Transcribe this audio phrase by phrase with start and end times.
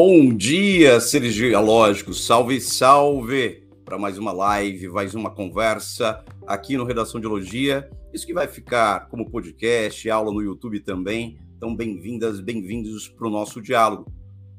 [0.00, 2.24] Bom dia, seres geológicos.
[2.24, 7.90] Salve, salve para mais uma live, mais uma conversa aqui no Redação de Geologia.
[8.14, 11.36] Isso que vai ficar como podcast, aula no YouTube também.
[11.56, 14.06] Então, bem-vindas, bem-vindos para o nosso diálogo.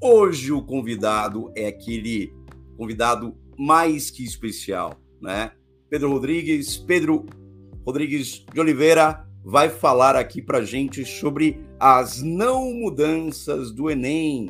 [0.01, 2.33] Hoje o convidado é aquele
[2.75, 5.53] convidado mais que especial, né?
[5.89, 7.25] Pedro Rodrigues, Pedro
[7.85, 14.49] Rodrigues de Oliveira vai falar aqui para gente sobre as não mudanças do Enem.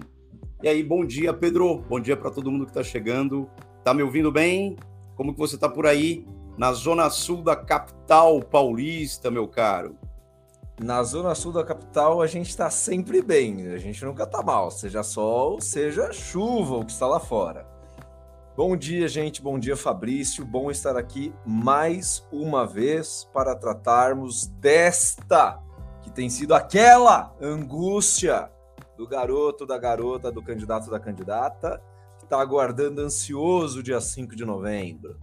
[0.62, 1.77] E aí, bom dia, Pedro.
[1.88, 3.49] Bom dia para todo mundo que está chegando.
[3.81, 4.76] Tá me ouvindo bem?
[5.16, 6.27] Como que você está por aí?
[6.58, 9.95] Na zona sul da capital paulista, meu caro.
[10.77, 14.70] Na zona sul da capital a gente está sempre bem, a gente nunca está mal,
[14.70, 17.66] seja sol, seja chuva, o que está lá fora.
[18.57, 19.41] Bom dia, gente.
[19.41, 20.44] Bom dia, Fabrício.
[20.44, 25.57] Bom estar aqui mais uma vez para tratarmos desta
[26.02, 28.51] que tem sido aquela angústia
[28.99, 31.81] do garoto, da garota, do candidato, da candidata,
[32.17, 35.15] que está aguardando ansioso o dia 5 de novembro.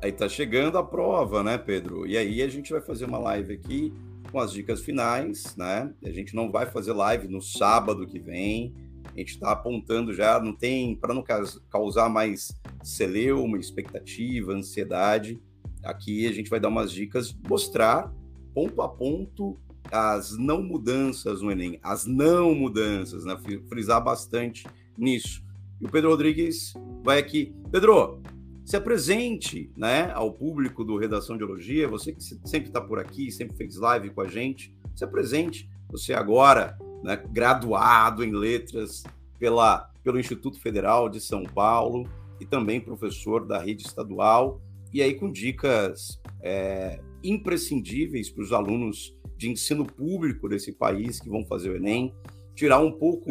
[0.00, 2.06] Aí tá chegando a prova, né, Pedro?
[2.06, 3.92] E aí a gente vai fazer uma live aqui
[4.30, 5.92] com as dicas finais, né?
[6.04, 8.72] A gente não vai fazer live no sábado que vem
[9.14, 11.24] a gente está apontando já, não tem, para não
[11.70, 12.52] causar mais
[12.82, 15.40] celeuma, expectativa, ansiedade,
[15.82, 18.12] aqui a gente vai dar umas dicas, mostrar
[18.54, 19.58] ponto a ponto
[19.90, 23.36] as não mudanças no Enem, as não mudanças, né?
[23.68, 25.42] Frisar bastante nisso.
[25.80, 27.54] E o Pedro Rodrigues vai aqui.
[27.70, 28.20] Pedro,
[28.64, 33.30] se apresente né, ao público do Redação de Geologia, você que sempre está por aqui,
[33.30, 35.68] sempre fez live com a gente, se apresente.
[35.90, 39.04] Você agora né, graduado em letras
[39.38, 42.08] pela, pelo Instituto Federal de São Paulo
[42.40, 44.60] e também professor da rede estadual,
[44.92, 51.28] e aí com dicas é, imprescindíveis para os alunos de ensino público desse país que
[51.28, 52.14] vão fazer o Enem,
[52.54, 53.30] tirar um pouco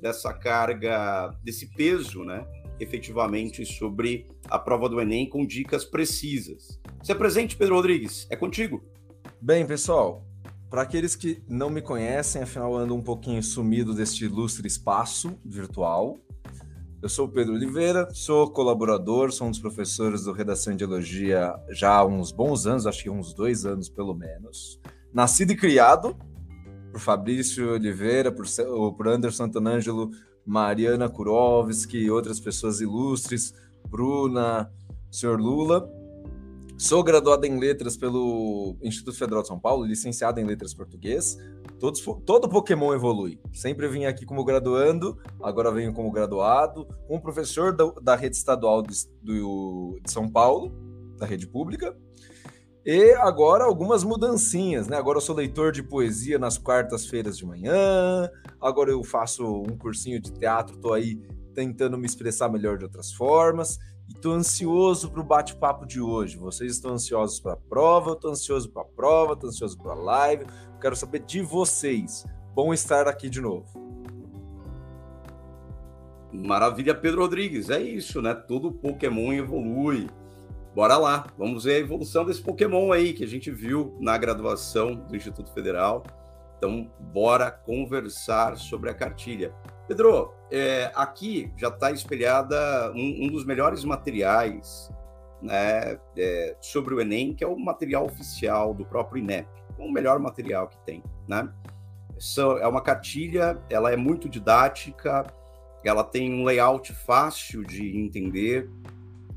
[0.00, 2.46] dessa carga, desse peso, né,
[2.78, 6.80] efetivamente sobre a prova do Enem com dicas precisas.
[7.02, 8.84] Se apresente, Pedro Rodrigues, é contigo.
[9.40, 10.26] Bem, pessoal,
[10.68, 16.18] para aqueles que não me conhecem, afinal ando um pouquinho sumido deste ilustre espaço virtual.
[17.02, 21.54] Eu sou o Pedro Oliveira, sou colaborador, sou um dos professores do Redação de Elogia
[21.70, 24.80] já há uns bons anos, acho que uns dois anos pelo menos.
[25.16, 26.14] Nascido e criado
[26.92, 28.44] por Fabrício Oliveira, por,
[28.98, 30.10] por Anderson Antonângelo,
[30.44, 33.54] Mariana Kurovski e outras pessoas ilustres,
[33.88, 34.70] Bruna,
[35.10, 35.40] Sr.
[35.40, 35.90] Lula.
[36.76, 41.38] Sou graduado em letras pelo Instituto Federal de São Paulo, licenciado em letras português.
[41.80, 43.40] Todos, todo Pokémon evolui.
[43.54, 48.82] Sempre vim aqui como graduando, agora venho como graduado, como professor da, da rede estadual
[48.82, 50.74] de, do, de São Paulo,
[51.16, 51.96] da rede pública.
[52.86, 54.96] E agora algumas mudancinhas, né?
[54.96, 58.30] Agora eu sou leitor de poesia nas quartas-feiras de manhã.
[58.60, 61.20] Agora eu faço um cursinho de teatro, tô aí
[61.52, 63.76] tentando me expressar melhor de outras formas.
[64.08, 66.36] E tô ansioso para o bate-papo de hoje.
[66.36, 69.90] Vocês estão ansiosos para a prova, eu estou ansioso para a prova, estou ansioso para
[69.90, 70.46] a live.
[70.80, 72.24] Quero saber de vocês.
[72.54, 73.66] Bom estar aqui de novo.
[76.32, 77.68] Maravilha, Pedro Rodrigues.
[77.68, 78.32] É isso, né?
[78.32, 80.06] Todo Pokémon evolui.
[80.76, 84.94] Bora lá, vamos ver a evolução desse Pokémon aí que a gente viu na graduação
[84.94, 86.04] do Instituto Federal.
[86.58, 89.54] Então, bora conversar sobre a cartilha.
[89.88, 94.92] Pedro, é, aqui já está espelhada um, um, dos melhores materiais
[95.40, 99.48] né, é, sobre o Enem, que é o material oficial do próprio INEP,
[99.78, 101.02] o melhor material que tem.
[101.26, 101.50] Né?
[102.60, 105.26] é uma cartilha, ela é muito didática,
[105.82, 108.68] ela tem um layout fácil de entender.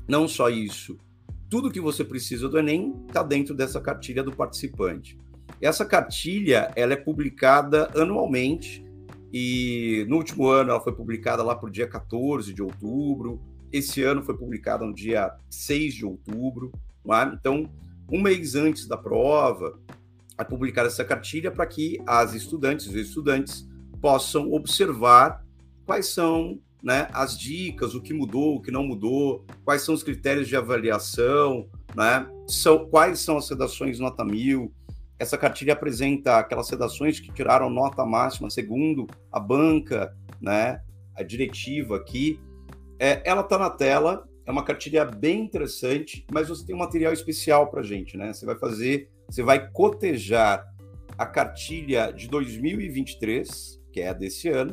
[0.06, 0.98] Não só isso,
[1.50, 5.18] tudo que você precisa do Enem está dentro dessa cartilha do participante.
[5.60, 8.86] Essa cartilha ela é publicada anualmente
[9.32, 13.42] e no último ano ela foi publicada lá por dia 14 de outubro.
[13.72, 16.70] Esse ano foi publicada no dia 6 de outubro.
[17.04, 17.34] É?
[17.34, 17.68] Então,
[18.10, 19.76] um mês antes da prova,
[20.38, 23.68] é publicada essa cartilha para que as estudantes e os estudantes
[24.00, 25.44] possam observar
[25.84, 30.02] quais são né, as dicas, o que mudou, o que não mudou, quais são os
[30.02, 34.72] critérios de avaliação, né, são, quais são as redações nota mil,
[35.20, 40.80] essa cartilha apresenta aquelas sedações que tiraram nota máxima segundo a banca, né,
[41.14, 42.40] a diretiva aqui.
[42.98, 47.12] É, ela está na tela, é uma cartilha bem interessante, mas você tem um material
[47.12, 48.32] especial para gente, né?
[48.32, 50.66] Você vai fazer, você vai cotejar
[51.18, 54.72] a cartilha de 2023, que é a desse ano,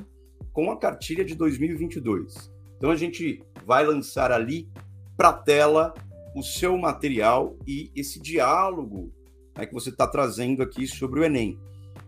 [0.58, 2.52] com a cartilha de 2022.
[2.76, 4.68] Então a gente vai lançar ali
[5.16, 5.94] para a tela
[6.36, 9.14] o seu material e esse diálogo
[9.56, 11.60] né, que você está trazendo aqui sobre o Enem.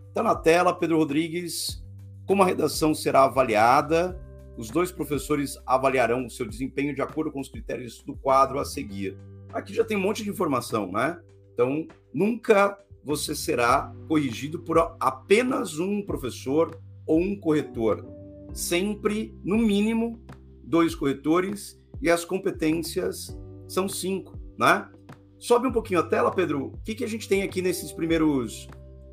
[0.08, 1.80] Está na tela, Pedro Rodrigues,
[2.26, 4.20] como a redação será avaliada
[4.56, 8.64] os dois professores avaliarão o seu desempenho de acordo com os critérios do quadro a
[8.64, 9.16] seguir.
[9.52, 11.20] Aqui já tem um monte de informação, né?
[11.54, 16.76] Então, nunca você será corrigido por apenas um professor
[17.06, 18.19] ou um corretor.
[18.52, 20.20] Sempre, no mínimo,
[20.62, 23.36] dois corretores e as competências
[23.68, 24.88] são cinco, né?
[25.38, 26.66] Sobe um pouquinho a tela, Pedro.
[26.66, 28.68] O que, que a gente tem aqui nesses primeiros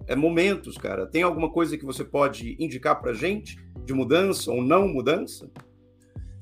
[0.08, 1.08] é, momentos, cara?
[1.08, 5.50] Tem alguma coisa que você pode indicar para gente de mudança ou não mudança?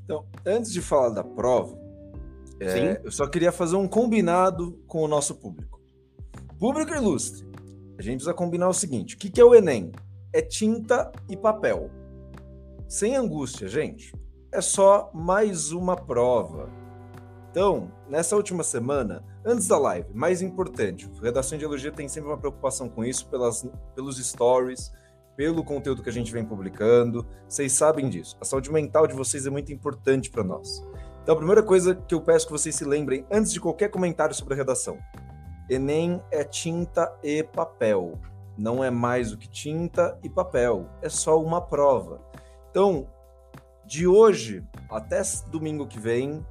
[0.04, 1.78] Então, antes de falar da prova,
[2.60, 5.80] é, eu só queria fazer um combinado com o nosso público.
[6.58, 7.46] Público ilustre,
[7.98, 9.92] a gente precisa combinar o seguinte: o que, que é o Enem?
[10.32, 11.90] É tinta e papel.
[12.88, 14.14] Sem angústia, gente.
[14.52, 16.70] É só mais uma prova.
[17.50, 22.38] Então, nessa última semana, antes da live, mais importante, Redação de Elogia tem sempre uma
[22.38, 24.92] preocupação com isso, pelas, pelos stories,
[25.36, 27.26] pelo conteúdo que a gente vem publicando.
[27.48, 28.38] Vocês sabem disso.
[28.40, 30.86] A saúde mental de vocês é muito importante para nós.
[31.24, 34.36] Então, a primeira coisa que eu peço que vocês se lembrem, antes de qualquer comentário
[34.36, 35.00] sobre a redação,
[35.68, 38.20] Enem é tinta e papel.
[38.56, 40.88] Não é mais do que tinta e papel.
[41.02, 42.22] É só uma prova.
[42.75, 43.07] Então,
[43.86, 46.45] de hoje até domingo que vem,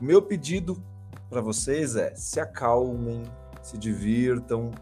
[0.00, 0.82] meu pedido
[1.30, 3.22] para vocês é se acalmem,
[3.62, 4.72] se divirtam,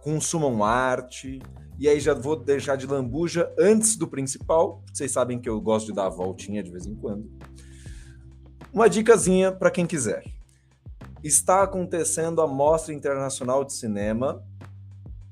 [0.00, 1.42] consumam arte.
[1.80, 4.84] E aí já vou deixar de lambuja antes do principal.
[4.94, 7.28] Vocês sabem que eu gosto de dar a voltinha de vez em quando.
[8.72, 10.22] Uma dicasinha para quem quiser
[11.24, 14.46] está acontecendo a Mostra Internacional de Cinema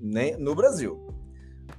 [0.01, 1.07] né, no Brasil.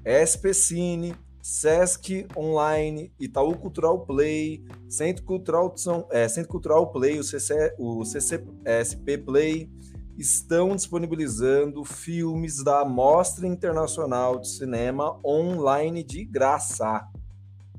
[0.08, 5.74] SP Cine, Sesc Online, Itaú Cultural Play, Centro Cultural,
[6.12, 9.70] é, Centro Cultural Play, o, CC, o CCSP Play,
[10.18, 17.08] estão disponibilizando filmes da Mostra Internacional de Cinema online de graça.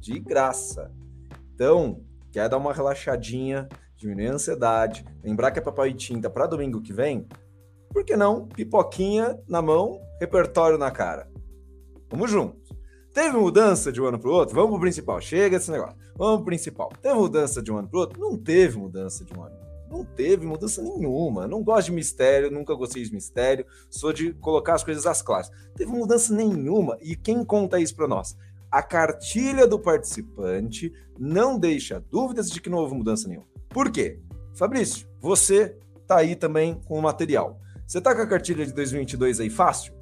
[0.01, 0.91] De graça.
[1.55, 2.01] Então,
[2.33, 6.81] quer dar uma relaxadinha, diminuir a ansiedade, lembrar que é papel e tinta para domingo
[6.81, 7.29] que vem,
[7.91, 11.31] por que não pipoquinha na mão, repertório na cara?
[12.11, 12.62] Vamos juntos.
[13.13, 14.55] Teve mudança de um ano para o outro?
[14.55, 15.21] Vamos para o principal.
[15.21, 15.97] Chega esse negócio.
[16.17, 16.91] Vamos para o principal.
[17.01, 18.21] Teve mudança de um ano para o outro?
[18.21, 19.55] Não teve mudança de um ano.
[19.91, 21.47] Não teve mudança nenhuma.
[21.47, 23.67] Não gosto de mistério, nunca gostei de mistério.
[23.91, 25.51] Sou de colocar as coisas às claras.
[25.77, 26.97] Teve mudança nenhuma.
[27.03, 28.35] E quem conta isso para nós?
[28.71, 33.47] A cartilha do participante não deixa dúvidas de que não houve mudança nenhuma.
[33.69, 34.19] Por quê?
[34.55, 35.77] Fabrício, você
[36.07, 37.61] tá aí também com o material.
[37.87, 39.93] Você tá com a cartilha de 2022 aí fácil?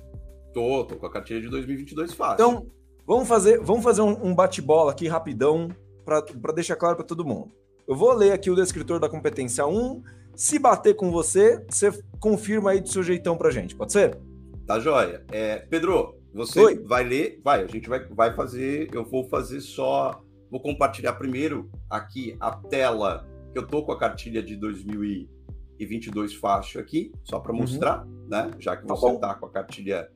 [0.54, 2.34] Tô, tô com a cartilha de 2022 fácil.
[2.34, 2.79] Então,
[3.10, 5.68] vamos fazer, vamos fazer um, um bate-bola aqui rapidão
[6.04, 7.50] para deixar claro para todo mundo.
[7.86, 10.00] Eu vou ler aqui o descritor da competência 1.
[10.36, 11.90] Se bater com você, você
[12.20, 14.16] confirma aí do seu jeitão pra gente, pode ser?
[14.64, 15.24] Tá joia.
[15.32, 16.84] É, Pedro, você Oi.
[16.84, 21.68] vai ler, vai, a gente vai, vai fazer, eu vou fazer só, vou compartilhar primeiro
[21.90, 27.50] aqui a tela que eu tô com a cartilha de 2022 fácil aqui, só para
[27.50, 27.58] uhum.
[27.58, 28.28] mostrar, uhum.
[28.28, 28.52] né?
[28.60, 30.08] Já que tá você tá, tá com a cartilha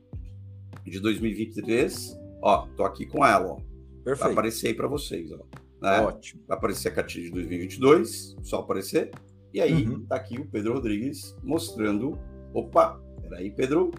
[0.87, 3.57] de 2023, ó, tô aqui com ela, ó.
[4.05, 4.21] Perfeito.
[4.21, 5.39] Vai aparecer aí para vocês, ó.
[5.81, 6.01] Né?
[6.01, 6.43] Ótimo.
[6.47, 9.11] Vai aparecer a cartilha de 2022, só aparecer.
[9.53, 10.05] E aí uhum.
[10.07, 12.19] tá aqui o Pedro Rodrigues mostrando.
[12.53, 13.91] Opa, peraí, Pedro.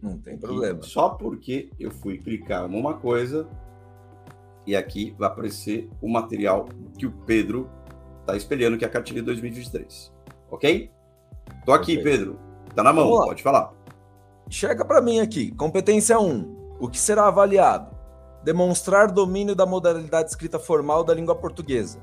[0.00, 0.82] Não tem problema.
[0.82, 3.48] Só porque eu fui clicar numa coisa
[4.66, 7.68] e aqui vai aparecer o material que o Pedro
[8.28, 10.12] Tá espelhando que é a cartilha de 2023.
[10.50, 10.90] Ok?
[11.64, 11.96] Tô aqui.
[12.02, 12.38] Pedro.
[12.74, 13.72] Tá na mão, pode falar.
[14.50, 15.50] Chega para mim aqui.
[15.52, 16.57] Competência 1.
[16.80, 17.96] O que será avaliado?
[18.44, 21.98] Demonstrar domínio da modalidade escrita formal da língua portuguesa.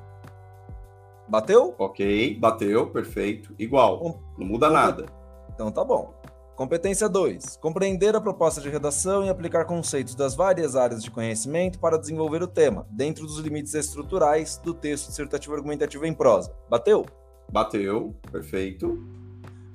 [1.28, 1.74] Bateu?
[1.78, 3.56] Ok, bateu, perfeito.
[3.58, 4.20] Igual.
[4.38, 5.06] Não muda nada.
[5.54, 6.14] Então tá bom.
[6.56, 7.58] Competência 2.
[7.58, 12.42] Compreender a proposta de redação e aplicar conceitos das várias áreas de conhecimento para desenvolver
[12.44, 16.54] o tema, dentro dos limites estruturais do texto dissertativo argumentativo em prosa.
[16.70, 17.06] Bateu?
[17.52, 19.02] Bateu, perfeito.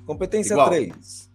[0.05, 1.30] Competência 3.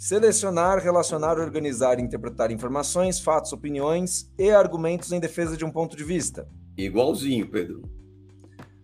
[0.00, 5.94] Selecionar, relacionar, organizar e interpretar informações, fatos, opiniões e argumentos em defesa de um ponto
[5.94, 6.48] de vista.
[6.74, 7.82] Igualzinho, Pedro.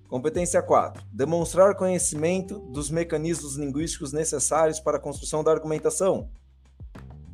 [0.08, 1.02] Competência 4.
[1.10, 6.28] Demonstrar conhecimento dos mecanismos linguísticos necessários para a construção da argumentação.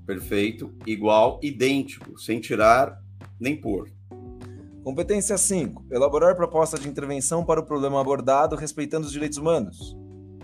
[0.07, 0.73] Perfeito.
[0.87, 3.03] Igual, idêntico, sem tirar
[3.41, 3.91] nem pôr.
[4.85, 5.87] Competência 5.
[5.91, 9.97] Elaborar proposta de intervenção para o problema abordado respeitando os direitos humanos.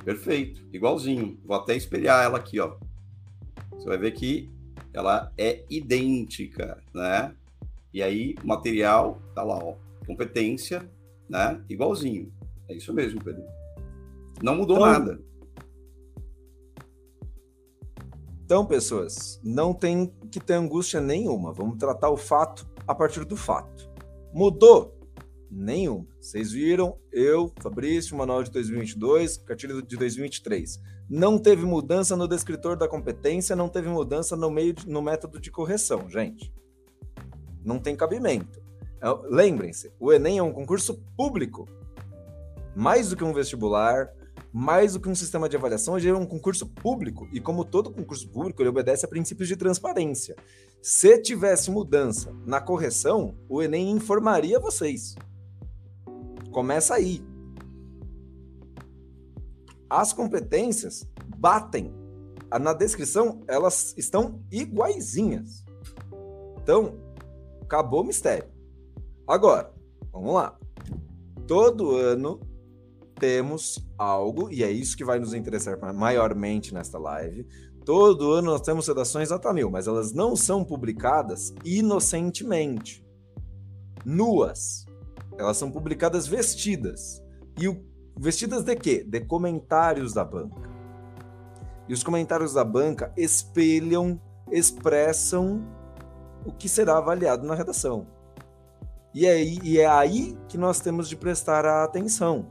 [0.04, 0.66] Perfeito.
[0.72, 1.38] Igualzinho.
[1.44, 2.76] Vou até espelhar ela aqui, ó.
[3.78, 4.50] Você vai ver que
[4.92, 7.34] ela é idêntica, né?
[7.94, 9.76] E aí, o material tá lá, ó.
[10.06, 10.88] Competência
[11.28, 11.62] né?
[11.68, 12.32] Igualzinho.
[12.68, 13.44] É isso mesmo, Pedro.
[14.42, 15.20] Não mudou então, nada.
[18.44, 21.52] Então, pessoas, não tem que ter angústia nenhuma.
[21.52, 23.90] Vamos tratar o fato a partir do fato.
[24.32, 24.97] Mudou?
[25.50, 26.06] Nenhuma.
[26.20, 30.80] Vocês viram, eu, Fabrício, manual de 2022, cartilha de 2023.
[31.08, 35.40] Não teve mudança no descritor da competência, não teve mudança no meio de, no método
[35.40, 36.52] de correção, gente.
[37.64, 38.60] Não tem cabimento.
[39.00, 41.66] É, lembrem-se, o Enem é um concurso público.
[42.76, 44.12] Mais do que um vestibular,
[44.52, 47.26] mais do que um sistema de avaliação, ele é um concurso público.
[47.32, 50.36] E como todo concurso público, ele obedece a princípios de transparência.
[50.82, 55.14] Se tivesse mudança na correção, o Enem informaria vocês.
[56.58, 57.24] Começa aí.
[59.88, 61.94] As competências batem.
[62.60, 65.64] Na descrição, elas estão iguaizinhas.
[66.60, 66.98] Então,
[67.62, 68.48] acabou o mistério.
[69.24, 69.72] Agora,
[70.12, 70.58] vamos lá.
[71.46, 72.40] Todo ano
[73.14, 77.46] temos algo, e é isso que vai nos interessar maiormente nesta live.
[77.84, 83.06] Todo ano nós temos redações nota mil, mas elas não são publicadas inocentemente,
[84.04, 84.87] nuas.
[85.38, 87.22] Elas são publicadas vestidas.
[87.58, 87.82] E o,
[88.18, 89.04] vestidas de quê?
[89.04, 90.68] De comentários da banca.
[91.88, 95.64] E os comentários da banca espelham, expressam
[96.44, 98.06] o que será avaliado na redação.
[99.14, 102.50] E é, e é aí que nós temos de prestar a atenção.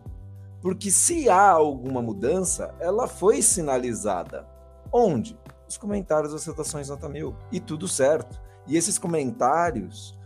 [0.61, 4.47] Porque se há alguma mudança, ela foi sinalizada.
[4.91, 5.37] Onde?
[5.67, 7.35] Os comentários das redações nota mil.
[7.51, 8.41] E tudo certo.
[8.65, 10.16] E esses comentários,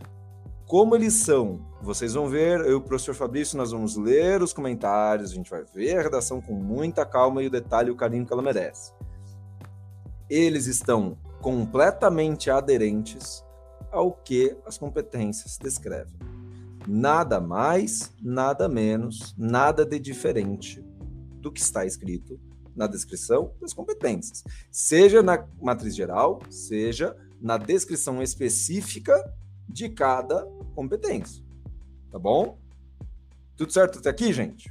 [0.72, 4.54] como eles são vocês vão ver, eu e o professor Fabrício, nós vamos ler os
[4.54, 7.94] comentários, a gente vai ver a redação com muita calma e o detalhe e o
[7.94, 8.90] carinho que ela merece.
[10.30, 13.44] Eles estão completamente aderentes
[13.90, 16.18] ao que as competências descrevem.
[16.88, 20.82] Nada mais, nada menos, nada de diferente
[21.38, 22.40] do que está escrito
[22.74, 29.22] na descrição das competências, seja na matriz geral, seja na descrição específica
[29.68, 31.44] de cada competência.
[32.10, 32.58] Tá bom?
[33.56, 34.70] Tudo certo até aqui, gente?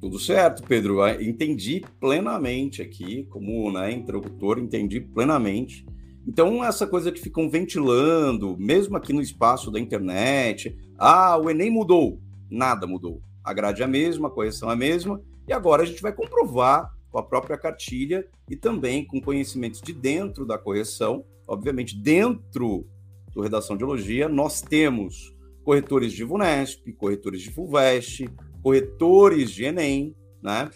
[0.00, 1.02] Tudo certo, Pedro.
[1.02, 5.86] Ah, entendi plenamente aqui, como né, interlocutor, entendi plenamente.
[6.26, 11.70] Então, essa coisa que ficam ventilando, mesmo aqui no espaço da internet, ah, o Enem
[11.70, 12.20] mudou.
[12.50, 13.22] Nada mudou.
[13.42, 16.12] A grade é a mesma, a correção é a mesma, e agora a gente vai
[16.12, 21.24] comprovar com a própria cartilha e também com conhecimentos de dentro da correção.
[21.46, 22.86] Obviamente, dentro
[23.34, 28.28] do Redação de Elogia, nós temos corretores de VUNESP, corretores de FUVEST,
[28.62, 30.70] corretores de Enem, né?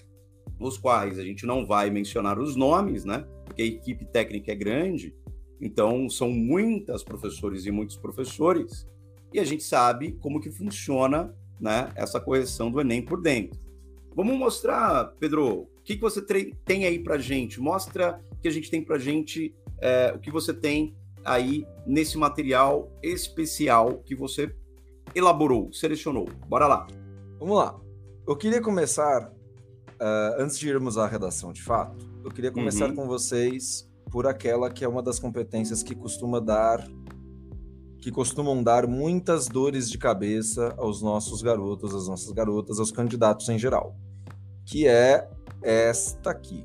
[0.59, 3.25] Os quais a gente não vai mencionar os nomes, né?
[3.45, 5.15] Porque a equipe técnica é grande,
[5.61, 8.87] então são muitas professores e muitos professores,
[9.33, 11.93] e a gente sabe como que funciona, né?
[11.95, 13.61] Essa correção do Enem por dentro.
[14.17, 16.21] Vamos mostrar, Pedro, o que, que você
[16.65, 17.61] tem aí para gente?
[17.61, 22.17] Mostra o que a gente tem para gente, é, o que você tem aí nesse
[22.19, 24.55] material especial que você
[25.15, 26.29] elaborou, selecionou?
[26.47, 26.87] Bora lá.
[27.39, 27.79] Vamos lá.
[28.27, 32.95] Eu queria começar, uh, antes de irmos à redação de fato, eu queria começar uhum.
[32.95, 36.87] com vocês por aquela que é uma das competências que costuma dar
[38.01, 43.49] que costumam dar muitas dores de cabeça aos nossos garotos, às nossas garotas, aos candidatos
[43.49, 43.97] em geral,
[44.65, 45.29] que é
[45.63, 46.65] esta aqui,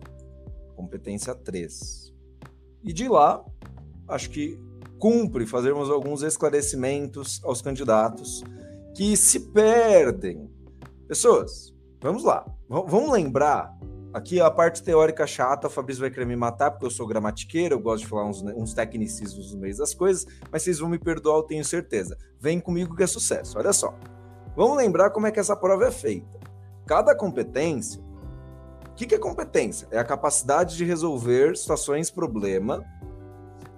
[0.76, 2.14] competência 3.
[2.84, 3.44] E de lá,
[4.08, 4.60] acho que
[5.00, 8.44] cumpre fazermos alguns esclarecimentos aos candidatos
[8.96, 10.50] que se perdem.
[11.08, 12.46] Pessoas, vamos lá.
[12.70, 13.74] V vamos lembrar.
[14.14, 17.74] Aqui a parte teórica chata, o Fabrício vai querer me matar porque eu sou gramatiqueiro,
[17.74, 21.00] eu gosto de falar uns, uns tecnicismos no meio das coisas, mas vocês vão me
[21.00, 22.16] perdoar, eu tenho certeza.
[22.40, 23.58] Vem comigo que é sucesso.
[23.58, 23.98] Olha só.
[24.56, 26.40] Vamos lembrar como é que essa prova é feita.
[26.86, 28.02] Cada competência.
[28.88, 29.88] O que, que é competência?
[29.90, 32.86] É a capacidade de resolver situações, problema,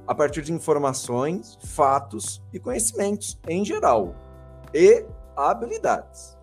[0.07, 4.15] a partir de informações, fatos e conhecimentos em geral
[4.73, 6.37] e habilidades.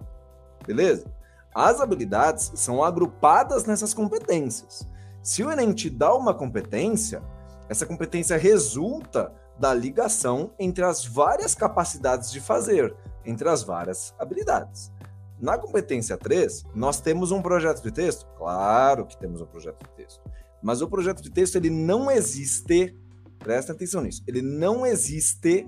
[0.66, 1.07] Beleza?
[1.54, 4.87] As habilidades são agrupadas nessas competências.
[5.23, 7.23] Se o Enem te dá uma competência,
[7.69, 14.90] essa competência resulta da ligação entre as várias capacidades de fazer, entre as várias habilidades.
[15.38, 18.26] Na competência 3, nós temos um projeto de texto?
[18.38, 20.21] Claro que temos um projeto de texto.
[20.62, 22.97] Mas o projeto de texto ele não existe
[23.43, 24.23] Presta atenção nisso.
[24.27, 25.67] Ele não existe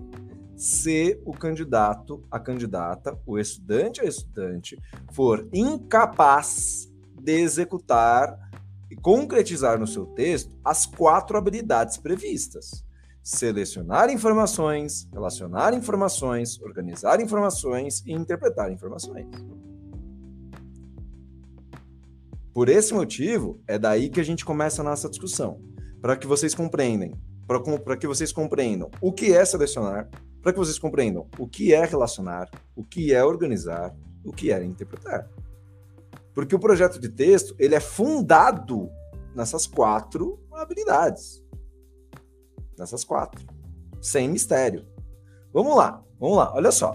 [0.56, 4.78] se o candidato, a candidata, o estudante ou estudante
[5.12, 6.88] for incapaz
[7.20, 8.38] de executar
[8.90, 12.84] e concretizar no seu texto as quatro habilidades previstas:
[13.22, 19.26] selecionar informações, relacionar informações, organizar informações e interpretar informações.
[22.52, 25.60] Por esse motivo, é daí que a gente começa a nossa discussão,
[26.00, 30.08] para que vocês compreendam para que vocês compreendam o que é selecionar,
[30.42, 34.62] para que vocês compreendam o que é relacionar, o que é organizar, o que é
[34.62, 35.28] interpretar.
[36.34, 38.90] Porque o projeto de texto, ele é fundado
[39.34, 41.42] nessas quatro habilidades.
[42.76, 43.44] Nessas quatro.
[44.00, 44.86] Sem mistério.
[45.52, 46.94] Vamos lá, vamos lá, olha só.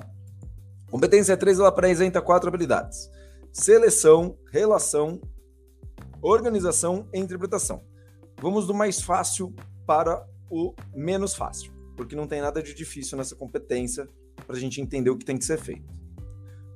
[0.92, 3.10] Competência 3, ela apresenta quatro habilidades.
[3.52, 5.22] Seleção, relação,
[6.22, 7.84] organização e interpretação.
[8.42, 9.54] Vamos do mais fácil
[9.86, 14.08] para o menos fácil, porque não tem nada de difícil nessa competência
[14.46, 15.94] para a gente entender o que tem que ser feito.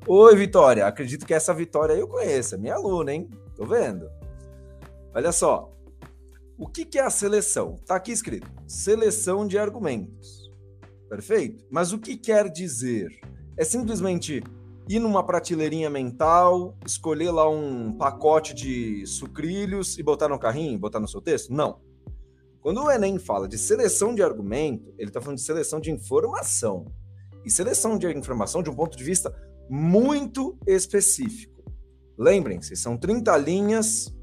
[0.05, 0.85] Oi, Vitória.
[0.85, 3.29] Acredito que essa Vitória eu conheço, é minha aluna, hein?
[3.55, 4.09] Tô vendo.
[5.15, 5.71] Olha só.
[6.57, 7.77] O que, que é a seleção?
[7.85, 10.51] Tá aqui escrito: seleção de argumentos.
[11.09, 11.65] Perfeito?
[11.69, 13.07] Mas o que quer dizer?
[13.55, 14.43] É simplesmente
[14.89, 20.99] ir numa prateleirinha mental, escolher lá um pacote de sucrilhos e botar no carrinho, botar
[20.99, 21.53] no seu texto?
[21.53, 21.79] Não.
[22.63, 26.85] Quando o Enem fala de seleção de argumento, ele está falando de seleção de informação.
[27.43, 29.35] E seleção de informação de um ponto de vista
[29.69, 31.61] muito específico.
[32.17, 34.15] Lembrem-se, são 30 linhas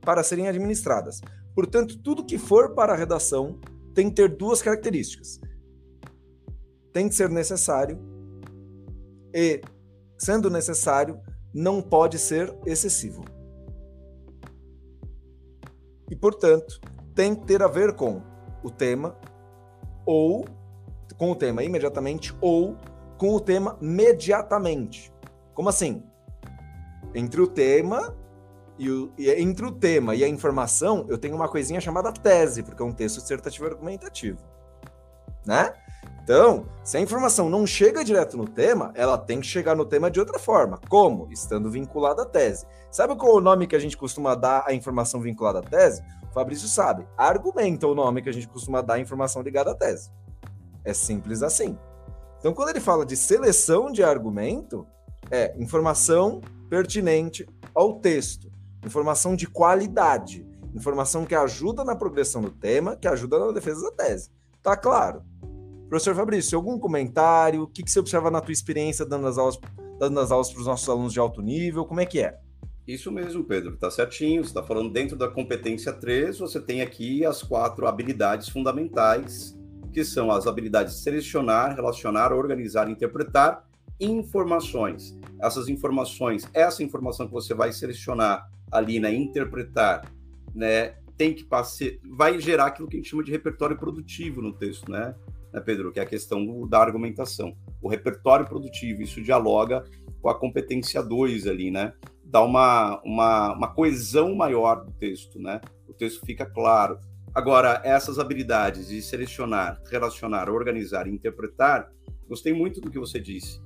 [0.00, 1.20] para serem administradas.
[1.54, 3.60] Portanto, tudo que for para a redação
[3.94, 5.38] tem que ter duas características.
[6.90, 7.98] Tem que ser necessário
[9.34, 9.60] e,
[10.16, 11.20] sendo necessário,
[11.52, 13.26] não pode ser excessivo.
[16.10, 16.80] E, portanto,
[17.14, 18.20] tem que ter a ver com
[18.62, 19.16] o tema
[20.04, 20.44] ou
[21.16, 22.76] com o tema imediatamente ou
[23.16, 25.12] com o tema imediatamente.
[25.54, 26.02] Como assim?
[27.14, 28.14] Entre o tema
[28.78, 32.62] e, o, e entre o tema e a informação, eu tenho uma coisinha chamada tese,
[32.62, 34.38] porque é um texto dissertativo argumentativo,
[35.46, 35.72] né?
[36.24, 40.10] Então, se a informação não chega direto no tema, ela tem que chegar no tema
[40.10, 40.80] de outra forma.
[40.88, 41.30] Como?
[41.30, 42.66] Estando vinculada à tese.
[42.90, 46.02] Sabe qual é o nome que a gente costuma dar à informação vinculada à tese?
[46.34, 47.06] Fabrício sabe.
[47.16, 50.10] Argumenta o nome que a gente costuma dar à informação ligada à tese.
[50.84, 51.78] É simples assim.
[52.38, 54.86] Então, quando ele fala de seleção de argumento,
[55.30, 58.50] é informação pertinente ao texto,
[58.84, 63.92] informação de qualidade, informação que ajuda na progressão do tema, que ajuda na defesa da
[63.92, 64.30] tese.
[64.62, 65.22] Tá claro?
[65.88, 67.62] Professor Fabrício, algum comentário?
[67.62, 69.58] O que, que você observa na tua experiência dando as aulas,
[69.98, 71.84] dando as aulas para os nossos alunos de alto nível?
[71.84, 72.38] Como é que é?
[72.86, 74.42] Isso mesmo, Pedro, tá certinho.
[74.42, 79.58] Você está falando dentro da competência 3, você tem aqui as quatro habilidades fundamentais,
[79.92, 83.66] que são as habilidades de selecionar, relacionar, organizar interpretar
[83.98, 85.18] informações.
[85.40, 90.12] Essas informações, essa informação que você vai selecionar ali, né, interpretar,
[90.54, 94.52] né, tem que passar, vai gerar aquilo que a gente chama de repertório produtivo no
[94.52, 95.14] texto, né?
[95.54, 95.92] né, Pedro?
[95.92, 97.56] Que é a questão do, da argumentação.
[97.80, 99.84] O repertório produtivo, isso dialoga
[100.20, 101.92] com a competência 2 ali, né?
[102.34, 105.60] Dá uma, uma, uma coesão maior do texto, né?
[105.88, 106.98] O texto fica claro.
[107.32, 111.92] Agora, essas habilidades de selecionar, relacionar, organizar e interpretar,
[112.28, 113.62] gostei muito do que você disse.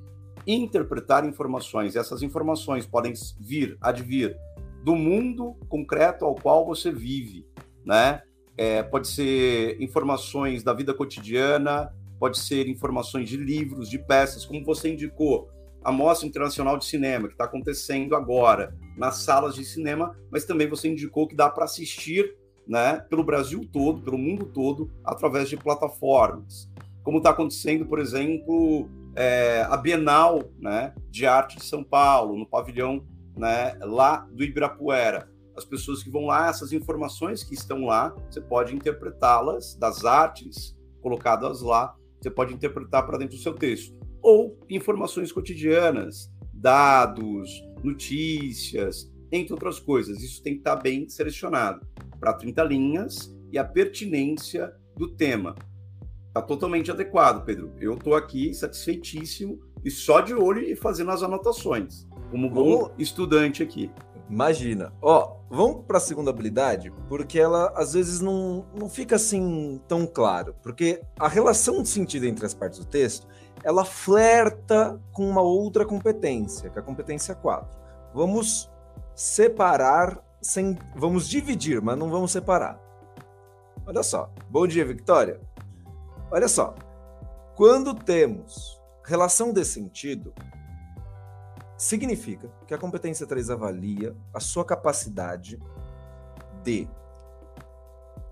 [0.46, 4.36] Interpretar informações, essas informações podem vir, advir
[4.84, 7.46] do mundo concreto ao qual você vive,
[7.86, 8.20] né?
[8.54, 14.62] É, pode ser informações da vida cotidiana, pode ser informações de livros, de peças, como
[14.62, 15.48] você indicou,
[15.82, 20.68] a Mostra Internacional de Cinema, que está acontecendo agora nas salas de cinema, mas também
[20.68, 22.36] você indicou que dá para assistir
[22.66, 26.68] né, pelo Brasil todo, pelo mundo todo, através de plataformas.
[27.02, 32.46] Como está acontecendo, por exemplo, é, a Bienal né, de Arte de São Paulo, no
[32.46, 38.14] pavilhão né, lá do Ibirapuera as pessoas que vão lá, essas informações que estão lá,
[38.30, 43.97] você pode interpretá-las das artes colocadas lá, você pode interpretar para dentro do seu texto.
[44.22, 50.22] Ou informações cotidianas, dados, notícias, entre outras coisas.
[50.22, 51.86] Isso tem que estar bem selecionado
[52.18, 55.54] para 30 linhas e a pertinência do tema.
[56.28, 57.72] Está totalmente adequado, Pedro.
[57.80, 63.62] Eu estou aqui satisfeitíssimo e só de olho e fazendo as anotações, como bom estudante
[63.62, 63.90] aqui.
[64.28, 64.92] Imagina.
[65.00, 70.06] Ó, vamos para a segunda habilidade, porque ela às vezes não, não fica assim tão
[70.06, 70.54] claro.
[70.62, 73.26] Porque a relação de sentido entre as partes do texto,
[73.64, 77.78] ela flerta com uma outra competência, que é a competência 4.
[78.14, 78.70] Vamos
[79.14, 82.80] separar, sem, vamos dividir, mas não vamos separar.
[83.86, 84.30] Olha só.
[84.48, 85.40] Bom dia, Victoria.
[86.30, 86.74] Olha só.
[87.54, 90.32] Quando temos relação de sentido,
[91.78, 95.60] Significa que a competência 3 avalia a sua capacidade
[96.64, 96.88] de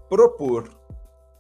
[0.08, 0.68] propor,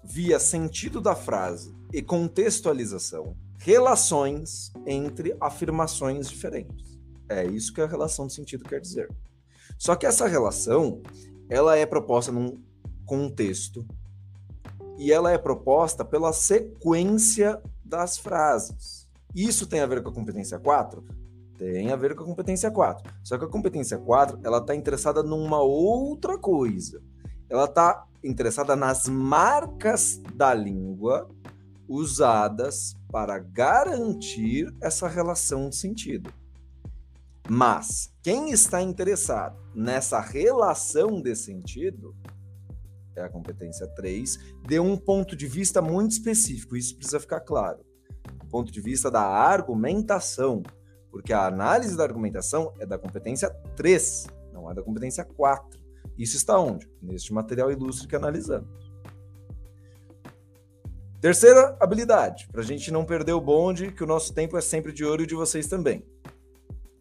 [0.04, 3.36] via sentido da frase e contextualização,
[3.66, 7.00] relações entre afirmações diferentes.
[7.28, 9.10] É isso que a relação de sentido quer dizer.
[9.76, 11.02] Só que essa relação,
[11.50, 12.62] ela é proposta num
[13.04, 13.84] contexto
[14.96, 19.08] e ela é proposta pela sequência das frases.
[19.34, 21.04] Isso tem a ver com a competência 4?
[21.58, 23.12] Tem a ver com a competência 4.
[23.24, 27.02] Só que a competência 4, ela está interessada numa outra coisa.
[27.50, 31.28] Ela está interessada nas marcas da língua
[31.88, 36.30] usadas para garantir essa relação de sentido.
[37.48, 42.14] Mas quem está interessado nessa relação de sentido
[43.16, 44.36] é a competência 3,
[44.68, 47.78] de um ponto de vista muito específico, isso precisa ficar claro.
[48.34, 50.62] Do ponto de vista da argumentação,
[51.10, 55.80] porque a análise da argumentação é da competência 3, não é da competência 4.
[56.18, 56.86] Isso está onde?
[57.00, 58.85] Neste material ilustre que analisamos.
[61.26, 64.92] Terceira habilidade, para a gente não perder o bonde, que o nosso tempo é sempre
[64.92, 66.06] de ouro e de vocês também.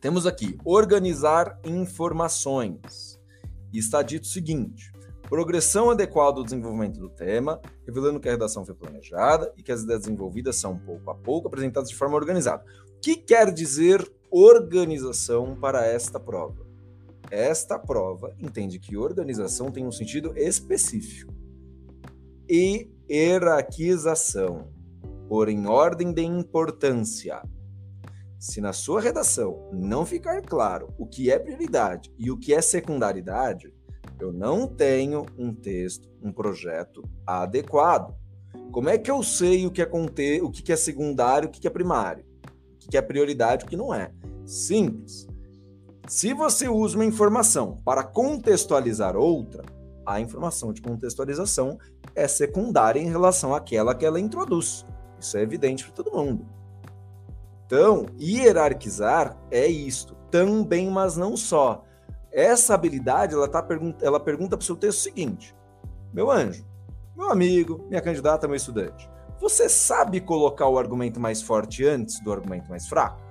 [0.01, 3.21] Temos aqui organizar informações.
[3.71, 4.91] E está dito o seguinte:
[5.29, 9.83] progressão adequada do desenvolvimento do tema, revelando que a redação foi planejada e que as
[9.83, 12.65] ideias desenvolvidas são pouco a pouco apresentadas de forma organizada
[12.99, 16.65] que quer dizer organização para esta prova?
[17.29, 21.31] Esta prova entende que organização tem um sentido específico.
[22.49, 24.69] E hierarquização,
[25.27, 27.41] por em ordem de importância.
[28.39, 32.61] Se na sua redação não ficar claro o que é prioridade e o que é
[32.61, 33.73] secundaridade,
[34.19, 38.15] eu não tenho um texto, um projeto adequado.
[38.71, 41.65] Como é que eu sei o que é, conter, o que é secundário, o que
[41.65, 42.25] é primário?
[42.89, 44.11] que é prioridade, o que não é.
[44.45, 45.27] Simples.
[46.07, 49.63] Se você usa uma informação para contextualizar outra,
[50.05, 51.77] a informação de contextualização
[52.13, 54.85] é secundária em relação àquela que ela introduz.
[55.19, 56.45] Isso é evidente para todo mundo.
[57.65, 61.83] Então, hierarquizar é isto, também, mas não só.
[62.31, 63.65] Essa habilidade, ela, tá,
[64.01, 65.55] ela pergunta para o seu texto o seguinte:
[66.13, 66.65] Meu anjo,
[67.15, 72.31] meu amigo, minha candidata, meu estudante, você sabe colocar o argumento mais forte antes do
[72.31, 73.21] argumento mais fraco?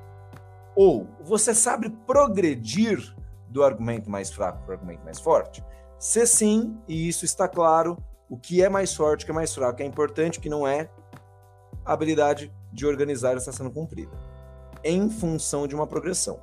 [0.74, 3.14] Ou você sabe progredir
[3.48, 5.62] do argumento mais fraco para o argumento mais forte?
[5.98, 7.96] Se sim, e isso está claro,
[8.28, 10.90] o que é mais forte, o que é mais fraco, é importante, que não é
[11.84, 14.12] a habilidade de organizar está sendo cumprida,
[14.82, 16.40] em função de uma progressão.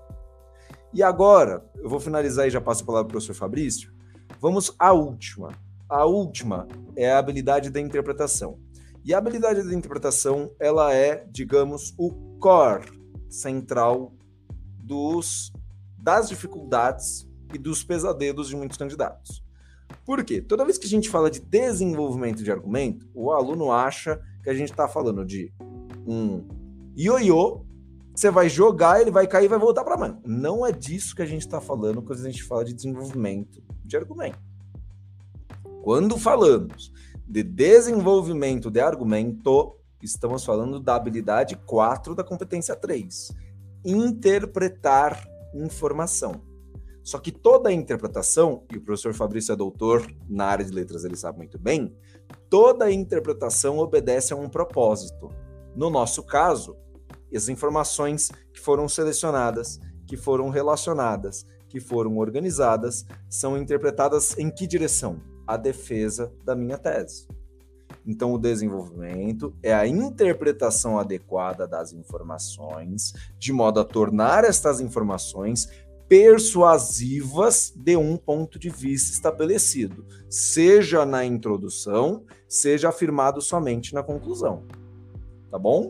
[0.94, 3.94] E agora, eu vou finalizar e já passo a palavra para o professor Fabrício.
[4.40, 5.50] Vamos à última.
[5.88, 8.60] A última é a habilidade da interpretação.
[9.04, 12.92] E a habilidade de interpretação, ela é, digamos, o core
[13.30, 14.14] central
[14.80, 15.52] dos
[15.98, 19.44] das dificuldades e dos pesadelos de muitos candidatos.
[20.06, 20.42] Por quê?
[20.42, 24.54] Toda vez que a gente fala de desenvolvimento de argumento, o aluno acha que a
[24.54, 25.54] gente está falando de
[26.08, 26.48] um
[26.98, 27.66] ioiô,
[28.16, 30.22] você vai jogar, ele vai cair e vai voltar para a mão.
[30.26, 33.96] Não é disso que a gente está falando quando a gente fala de desenvolvimento de
[33.98, 34.40] argumento.
[35.82, 36.92] Quando falamos
[37.28, 43.32] de desenvolvimento de argumento, estamos falando da habilidade 4 da competência 3.
[43.86, 46.51] Interpretar informação.
[47.04, 51.04] Só que toda a interpretação, e o professor Fabrício é doutor na área de letras,
[51.04, 51.96] ele sabe muito bem,
[52.50, 55.30] toda a interpretação obedece a um propósito.
[55.76, 56.76] No nosso caso,
[57.34, 64.68] as informações que foram selecionadas, que foram relacionadas, que foram organizadas, são interpretadas em que
[64.68, 65.20] direção?
[65.52, 67.28] a defesa da minha tese.
[68.06, 75.70] Então, o desenvolvimento é a interpretação adequada das informações, de modo a tornar estas informações
[76.12, 84.66] persuasivas de um ponto de vista estabelecido, seja na introdução, seja afirmado somente na conclusão.
[85.50, 85.90] Tá bom?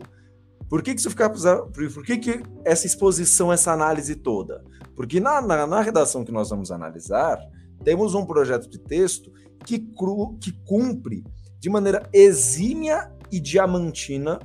[0.68, 1.28] Por que, que isso fica.
[1.28, 4.62] Por que, que essa exposição, essa análise toda?
[4.94, 7.40] Porque na, na, na redação que nós vamos analisar,
[7.82, 9.32] temos um projeto de texto
[9.66, 11.24] que, cru, que cumpre
[11.58, 14.38] de maneira exímia e diamantina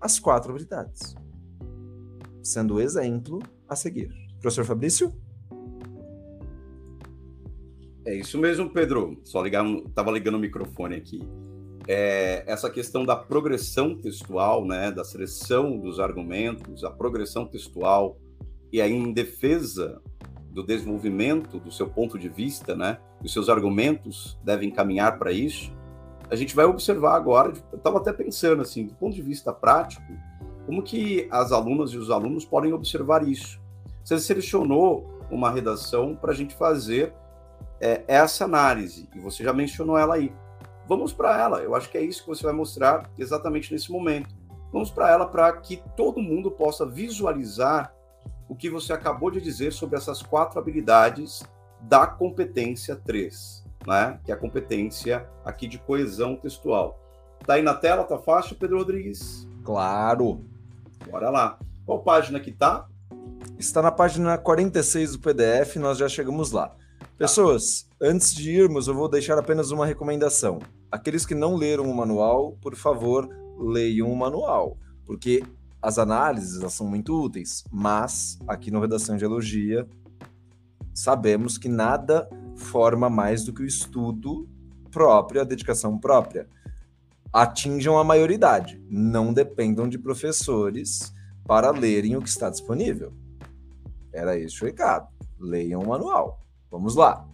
[0.00, 1.14] as quatro habilidades,
[2.42, 4.21] sendo o exemplo a seguir.
[4.42, 5.12] Professor Fabrício?
[8.04, 9.20] É isso mesmo, Pedro.
[9.22, 11.22] Só ligar, estava ligando o microfone aqui.
[11.86, 18.18] É, essa questão da progressão textual, né, da seleção dos argumentos, a progressão textual
[18.72, 20.02] e a em defesa
[20.50, 22.98] do desenvolvimento do seu ponto de vista, né?
[23.22, 25.72] Os seus argumentos devem caminhar para isso.
[26.28, 30.12] A gente vai observar agora, eu estava até pensando assim, do ponto de vista prático,
[30.66, 33.61] como que as alunas e os alunos podem observar isso.
[34.04, 37.14] Você selecionou uma redação para a gente fazer
[37.80, 40.32] é, essa análise, e você já mencionou ela aí.
[40.86, 44.34] Vamos para ela, eu acho que é isso que você vai mostrar exatamente nesse momento.
[44.72, 47.94] Vamos para ela para que todo mundo possa visualizar
[48.48, 51.42] o que você acabou de dizer sobre essas quatro habilidades
[51.80, 54.20] da competência 3, né?
[54.24, 56.98] que é a competência aqui de coesão textual.
[57.46, 59.48] Tá aí na tela, tá fácil, Pedro Rodrigues?
[59.64, 60.44] Claro.
[61.10, 61.58] Bora lá.
[61.84, 62.86] Qual página que tá?
[63.62, 66.74] Está na página 46 do PDF, nós já chegamos lá.
[67.16, 70.58] Pessoas, antes de irmos, eu vou deixar apenas uma recomendação.
[70.90, 75.44] Aqueles que não leram o manual, por favor, leiam o manual, porque
[75.80, 79.86] as análises são muito úteis, mas aqui no Redação de Elogia
[80.92, 84.48] sabemos que nada forma mais do que o estudo
[84.90, 86.48] próprio, a dedicação própria.
[87.32, 91.14] Atinjam a maioridade, não dependam de professores
[91.46, 93.21] para lerem o que está disponível.
[94.12, 95.08] Era esse o recado.
[95.38, 96.40] Leiam o manual.
[96.70, 97.26] Vamos lá.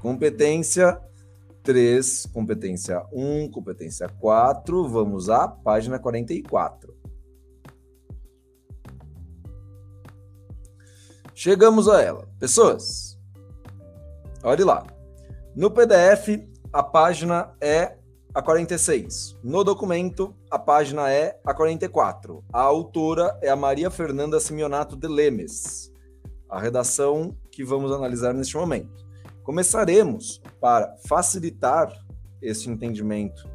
[0.00, 1.00] Competência
[1.62, 4.88] 3, competência 1, competência 4.
[4.88, 6.94] Vamos à página 44.
[11.34, 12.26] Chegamos a ela.
[12.38, 13.18] Pessoas,
[14.42, 14.86] olhe lá.
[15.54, 16.40] No PDF,
[16.72, 17.96] a página é
[18.34, 19.36] a 46.
[19.42, 22.44] No documento, a página é a 44.
[22.52, 25.92] A autora é a Maria Fernanda Simeonato de Lemes.
[26.48, 29.06] A redação que vamos analisar neste momento.
[29.42, 31.92] Começaremos para facilitar
[32.42, 33.48] esse entendimento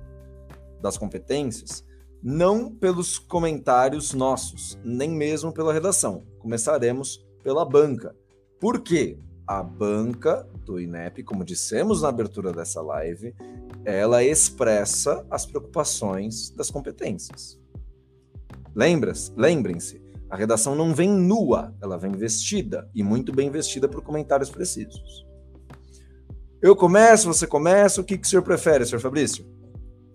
[0.82, 1.86] das competências,
[2.24, 6.26] não pelos comentários nossos, nem mesmo pela redação.
[6.40, 8.16] Começaremos pela banca.
[8.60, 9.18] Por quê?
[9.48, 13.36] A banca do INEP, como dissemos na abertura dessa live,
[13.84, 17.60] ela expressa as preocupações das competências.
[18.74, 24.50] Lembrem-se, a redação não vem nua, ela vem vestida, e muito bem vestida por comentários
[24.50, 25.28] precisos.
[26.62, 29.46] Eu começo, você começa, o que, que o senhor prefere, senhor Fabrício?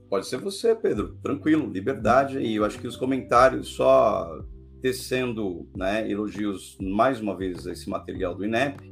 [0.08, 1.18] Pode ser você, Pedro.
[1.22, 2.38] Tranquilo, liberdade.
[2.38, 4.40] E eu acho que os comentários só
[4.80, 8.90] tecendo né, elogios mais uma vez a esse material do INEP,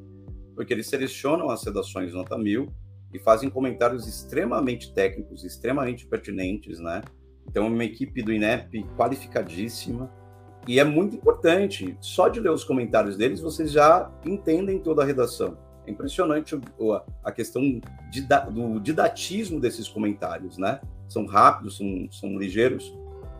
[0.55, 2.71] porque eles selecionam as redações nota mil
[3.15, 7.01] e fazem comentários extremamente técnicos, extremamente pertinentes, né?
[7.49, 10.13] Então, é uma equipe do INEP qualificadíssima
[10.67, 11.97] e é muito importante.
[12.01, 15.57] Só de ler os comentários deles, vocês já entendem toda a redação.
[15.87, 16.59] É impressionante
[17.23, 17.81] a questão
[18.51, 20.81] do didatismo desses comentários, né?
[21.09, 22.97] São rápidos, são, são ligeiros.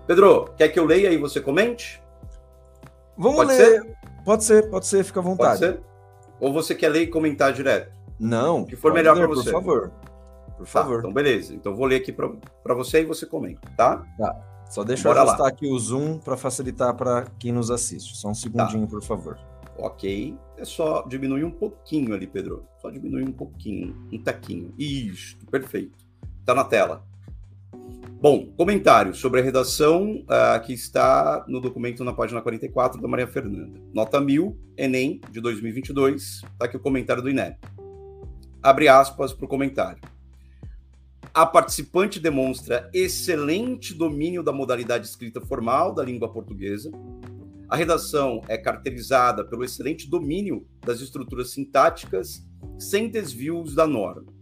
[0.07, 2.03] Pedro, quer que eu leia e você comente?
[3.17, 3.83] Vamos pode ler.
[3.83, 3.97] Ser?
[4.25, 5.61] Pode ser, pode ser, fica à vontade.
[5.61, 5.83] Pode ser?
[6.41, 7.93] Ou você quer ler e comentar direto?
[8.19, 8.63] Não.
[8.63, 9.51] O que for melhor para você.
[9.51, 9.93] Por favor.
[10.59, 10.95] Por tá, favor.
[10.95, 11.55] Tá, então, beleza.
[11.55, 14.05] Então, vou ler aqui para você e você comenta, tá?
[14.19, 14.54] Tá.
[14.75, 15.49] Só deixa Bora eu ajustar lá.
[15.51, 18.17] aqui o zoom para facilitar para quem nos assiste.
[18.17, 18.91] Só um segundinho, tá.
[18.91, 19.39] por favor.
[19.79, 20.37] Ok.
[20.59, 22.65] É só diminuir um pouquinho ali, Pedro.
[22.83, 24.75] Só diminuir um pouquinho, um taquinho.
[24.77, 25.97] Isso, perfeito.
[26.45, 27.05] Tá na tela.
[28.21, 33.29] Bom, comentário sobre a redação uh, que está no documento na página 44 da Maria
[33.29, 33.81] Fernanda.
[33.93, 36.43] Nota 1000, Enem de 2022.
[36.43, 37.59] Está aqui o comentário do INEP.
[38.61, 40.01] Abre aspas para o comentário.
[41.33, 46.91] A participante demonstra excelente domínio da modalidade escrita formal da língua portuguesa.
[47.69, 52.47] A redação é caracterizada pelo excelente domínio das estruturas sintáticas
[52.79, 54.35] sem desvios da norma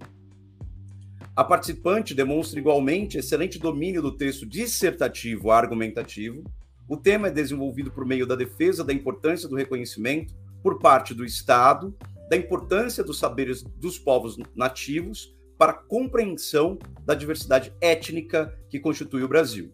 [1.35, 6.45] a participante demonstra igualmente excelente domínio do texto dissertativo argumentativo.
[6.87, 11.25] O tema é desenvolvido por meio da defesa da importância do reconhecimento por parte do
[11.25, 11.97] Estado,
[12.29, 19.22] da importância dos saberes dos povos nativos para a compreensão da diversidade étnica que constitui
[19.22, 19.72] o Brasil.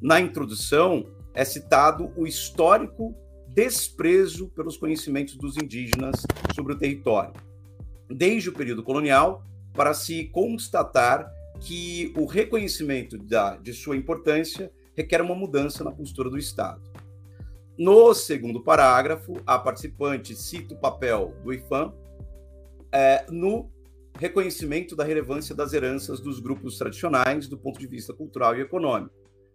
[0.00, 3.14] Na introdução, é citado o histórico
[3.46, 6.22] desprezo pelos conhecimentos dos indígenas
[6.54, 7.34] sobre o território.
[8.08, 9.44] Desde o período colonial,
[9.74, 16.30] para se constatar que o reconhecimento da, de sua importância requer uma mudança na postura
[16.30, 16.80] do Estado.
[17.76, 21.92] No segundo parágrafo, a participante cita o papel do IFAM
[22.90, 23.75] é, no
[24.18, 29.14] reconhecimento da relevância das heranças dos grupos tradicionais do ponto de vista cultural e econômico,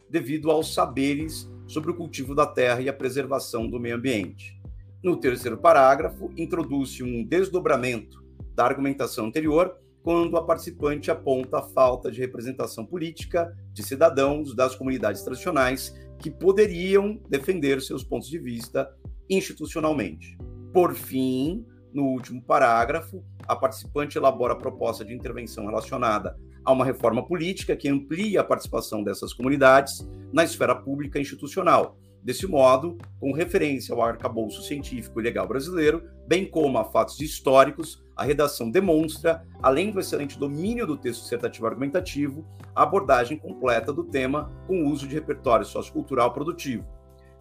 [0.09, 4.59] devido aos saberes sobre o cultivo da terra e a preservação do meio ambiente.
[5.03, 12.11] No terceiro parágrafo, introduz-se um desdobramento da argumentação anterior quando a participante aponta a falta
[12.11, 18.91] de representação política de cidadãos das comunidades tradicionais que poderiam defender seus pontos de vista
[19.29, 20.37] institucionalmente.
[20.73, 26.85] Por fim, no último parágrafo, a participante elabora a proposta de intervenção relacionada a uma
[26.85, 31.97] reforma política que amplie a participação dessas comunidades na esfera pública institucional.
[32.23, 38.03] Desse modo, com referência ao arcabouço científico e legal brasileiro, bem como a fatos históricos,
[38.15, 44.03] a redação demonstra, além do excelente domínio do texto dissertativo argumentativo, a abordagem completa do
[44.03, 46.85] tema com o uso de repertório sociocultural produtivo.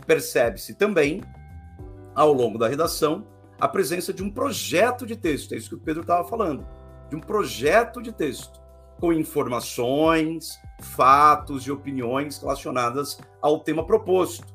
[0.06, 1.20] Percebe-se também,
[2.14, 3.26] ao longo da redação,
[3.60, 6.66] a presença de um projeto de texto, é isso que o Pedro estava falando,
[7.10, 8.58] de um projeto de texto,
[8.98, 14.46] com informações, fatos e opiniões relacionadas ao tema proposto,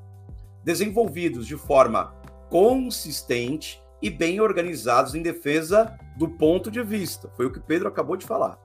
[0.64, 2.16] desenvolvidos de forma
[2.50, 7.30] consistente e bem organizados em defesa do ponto de vista.
[7.36, 8.58] Foi o que Pedro acabou de falar.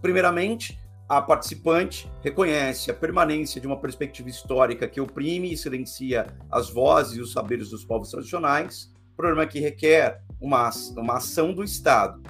[0.00, 6.70] Primeiramente, a participante reconhece a permanência de uma perspectiva histórica que oprime e silencia as
[6.70, 12.22] vozes e os saberes dos povos tradicionais, problema que requer uma, uma ação do Estado.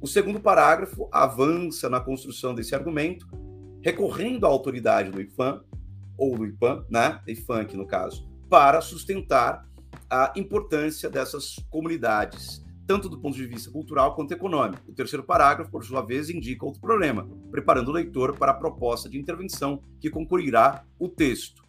[0.00, 3.26] O segundo parágrafo avança na construção desse argumento,
[3.82, 5.62] recorrendo à autoridade do IFAM,
[6.16, 9.66] ou do IPAM, né, IFAM aqui no caso, para sustentar
[10.10, 14.82] a importância dessas comunidades, tanto do ponto de vista cultural quanto econômico.
[14.86, 19.08] O terceiro parágrafo, por sua vez, indica outro problema, preparando o leitor para a proposta
[19.08, 21.63] de intervenção que concluirá o texto.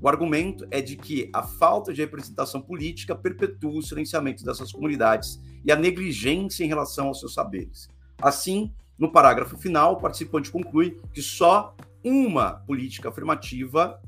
[0.00, 5.40] O argumento é de que a falta de representação política perpetua o silenciamento dessas comunidades
[5.64, 7.88] e a negligência em relação aos seus saberes.
[8.20, 14.00] Assim, no parágrafo final, o participante conclui que só uma política afirmativa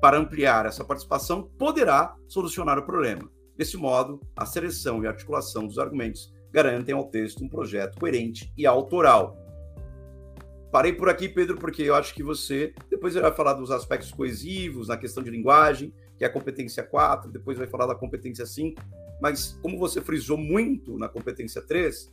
[0.00, 3.28] para ampliar essa participação poderá solucionar o problema.
[3.56, 8.66] Desse modo, a seleção e articulação dos argumentos garantem ao texto um projeto coerente e
[8.66, 9.36] autoral.
[10.70, 14.88] Parei por aqui, Pedro, porque eu acho que você depois vai falar dos aspectos coesivos,
[14.88, 18.82] na questão de linguagem, que é a competência 4, depois vai falar da competência 5,
[19.20, 22.12] mas como você frisou muito na competência 3,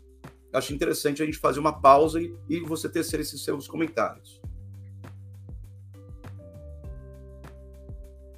[0.53, 4.41] acho interessante a gente fazer uma pausa e, e você tecer esses seus comentários.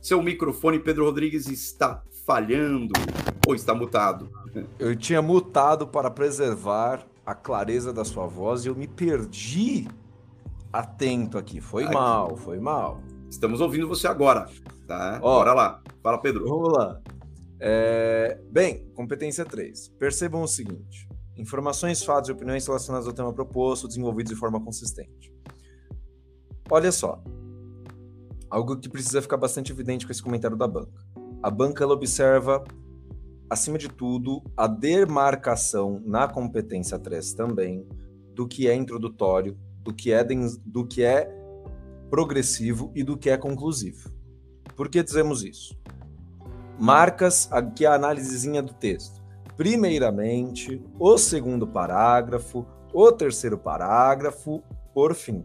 [0.02, 2.94] Seu microfone, Pedro Rodrigues, está falhando
[3.46, 4.32] ou está mutado?
[4.80, 9.88] Eu tinha mutado para preservar a clareza da sua voz e eu me perdi
[10.78, 11.60] atento aqui.
[11.60, 11.94] Foi aqui.
[11.94, 13.02] mal, foi mal.
[13.30, 14.48] Estamos ouvindo você agora,
[14.88, 15.20] tá?
[15.22, 15.82] Ó, Bora lá.
[16.02, 16.46] Fala, Pedro.
[16.48, 17.02] Vamos lá.
[17.60, 18.40] É...
[18.52, 19.90] Bem, competência 3.
[20.00, 25.34] Percebam o seguinte: informações, fatos e opiniões relacionadas ao tema proposto, desenvolvidos de forma consistente.
[26.70, 27.24] Olha só,
[28.50, 31.06] algo que precisa ficar bastante evidente com esse comentário da banca.
[31.42, 32.63] A banca ela observa,
[33.50, 37.88] acima de tudo, a demarcação na competência 3 também
[38.34, 41.34] do que é introdutório, do que é, do que é
[42.10, 44.12] progressivo e do que é conclusivo.
[44.76, 45.80] Por que dizemos isso?
[46.78, 49.23] Marcas aqui a análisezinha do texto.
[49.56, 54.62] Primeiramente, o segundo parágrafo, o terceiro parágrafo,
[54.93, 55.41] por fim.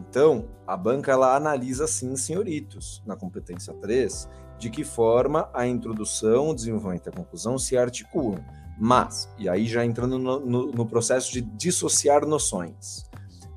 [0.00, 6.50] Então, a banca ela analisa sim, senhoritos, na competência 3, de que forma a introdução,
[6.50, 8.44] o desenvolvimento e a conclusão se articulam.
[8.78, 13.04] Mas, e aí já entrando no, no, no processo de dissociar noções,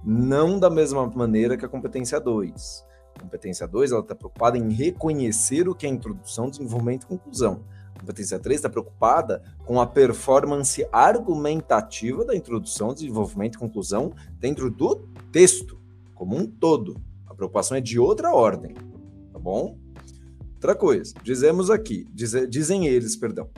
[0.03, 2.85] não da mesma maneira que a competência 2.
[3.15, 7.63] A competência 2 está preocupada em reconhecer o que é introdução, desenvolvimento e conclusão.
[7.99, 15.07] Competência 3 está preocupada com a performance argumentativa da introdução, desenvolvimento e conclusão dentro do
[15.31, 15.81] texto
[16.13, 16.95] como um todo.
[17.25, 18.75] A preocupação é de outra ordem,
[19.31, 19.77] tá bom?
[20.53, 23.49] Outra coisa, dizemos aqui, diz, dizem eles, perdão.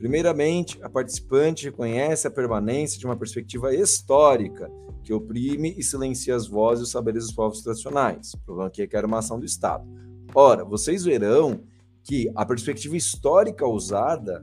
[0.00, 4.70] Primeiramente, a participante reconhece a permanência de uma perspectiva histórica
[5.04, 8.32] que oprime e silencia as vozes e os saberes dos povos tradicionais.
[8.32, 9.86] O problema é que era uma ação do Estado.
[10.34, 11.60] Ora, vocês verão
[12.02, 14.42] que a perspectiva histórica usada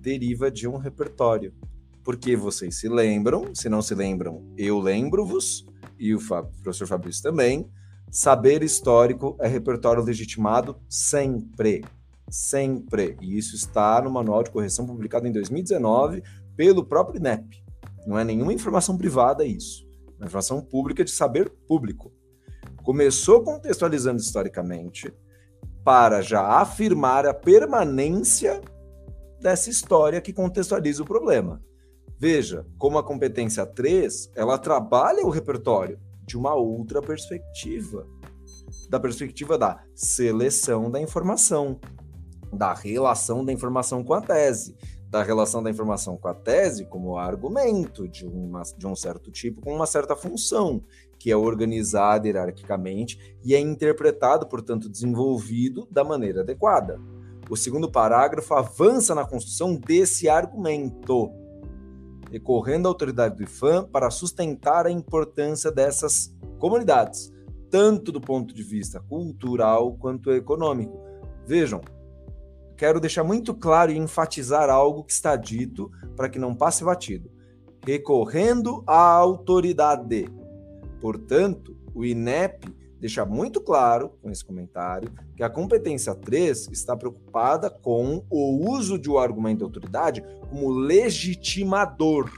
[0.00, 1.54] deriva de um repertório.
[2.02, 5.64] Porque vocês se lembram, se não se lembram, eu lembro-vos,
[5.96, 6.18] e o
[6.64, 7.70] professor Fabrício também,
[8.10, 11.84] saber histórico é repertório legitimado sempre.
[12.28, 13.16] Sempre.
[13.20, 16.22] E isso está no manual de correção publicado em 2019
[16.56, 17.62] pelo próprio INEP.
[18.06, 19.86] Não é nenhuma informação privada isso.
[20.08, 22.12] É uma informação pública de saber público.
[22.82, 25.12] Começou contextualizando historicamente
[25.84, 28.60] para já afirmar a permanência
[29.40, 31.62] dessa história que contextualiza o problema.
[32.18, 38.06] Veja, como a competência 3, ela trabalha o repertório de uma outra perspectiva,
[38.88, 41.78] da perspectiva da seleção da informação,
[42.54, 44.76] da relação da informação com a tese,
[45.10, 49.60] da relação da informação com a tese como argumento de, uma, de um certo tipo
[49.60, 50.82] com uma certa função,
[51.18, 57.00] que é organizado hierarquicamente e é interpretado, portanto, desenvolvido da maneira adequada.
[57.48, 61.30] O segundo parágrafo avança na construção desse argumento
[62.34, 67.32] recorrendo à autoridade do IFAM para sustentar a importância dessas comunidades,
[67.70, 71.00] tanto do ponto de vista cultural quanto econômico.
[71.46, 71.80] Vejam,
[72.76, 77.30] quero deixar muito claro e enfatizar algo que está dito para que não passe batido.
[77.84, 80.26] Recorrendo à autoridade.
[81.00, 82.66] Portanto, o INEP
[82.98, 88.98] deixa muito claro com esse comentário que a competência 3 está preocupada com o uso
[88.98, 92.30] de um argumento de autoridade como legitimador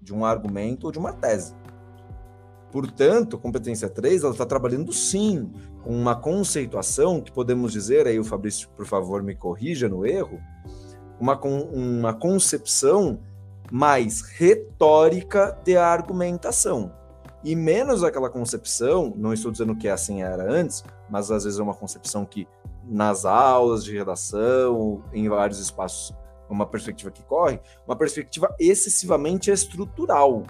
[0.00, 1.52] de um argumento ou de uma tese.
[2.70, 5.50] Portanto, a competência 3 ela está trabalhando sim
[5.86, 10.40] uma conceituação que podemos dizer, aí o Fabrício, por favor, me corrija no erro,
[11.20, 13.20] uma, uma concepção
[13.70, 16.92] mais retórica de argumentação.
[17.44, 21.62] E menos aquela concepção, não estou dizendo que assim era antes, mas às vezes é
[21.62, 22.48] uma concepção que
[22.84, 26.14] nas aulas de redação, em vários espaços,
[26.48, 30.42] uma perspectiva que corre, uma perspectiva excessivamente estrutural.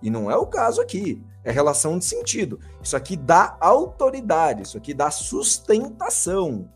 [0.00, 1.22] E não é o caso aqui.
[1.44, 2.60] É relação de sentido.
[2.82, 6.68] Isso aqui dá autoridade, isso aqui dá sustentação.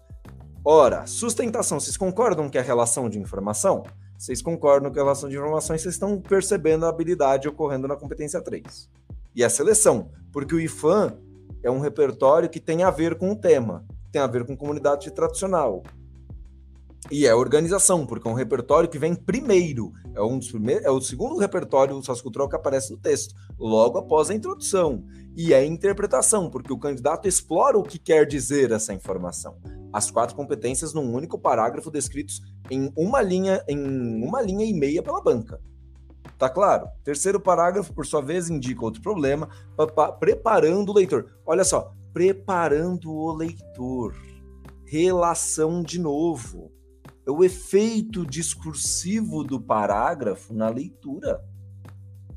[0.64, 3.84] Ora, sustentação, vocês concordam que é relação de informação?
[4.18, 8.40] Vocês concordam que a relação de informações, vocês estão percebendo a habilidade ocorrendo na competência
[8.40, 8.90] 3.
[9.34, 11.18] E a seleção, porque o IFAM
[11.62, 15.10] é um repertório que tem a ver com o tema, tem a ver com comunidade
[15.10, 15.82] tradicional.
[17.10, 19.92] E é organização, porque é um repertório que vem primeiro.
[20.14, 24.30] É, um dos primeiros, é o segundo repertório sociocultural que aparece no texto, logo após
[24.30, 25.04] a introdução.
[25.36, 29.56] E é interpretação, porque o candidato explora o que quer dizer essa informação
[29.96, 35.02] as quatro competências num único parágrafo descritos em uma linha, em uma linha e meia
[35.02, 35.58] pela banca.
[36.38, 36.86] Tá claro?
[37.02, 39.48] Terceiro parágrafo, por sua vez, indica outro problema,
[40.20, 41.38] preparando o leitor.
[41.46, 44.14] Olha só, preparando o leitor.
[44.84, 46.70] Relação de novo.
[47.26, 51.42] É o efeito discursivo do parágrafo na leitura.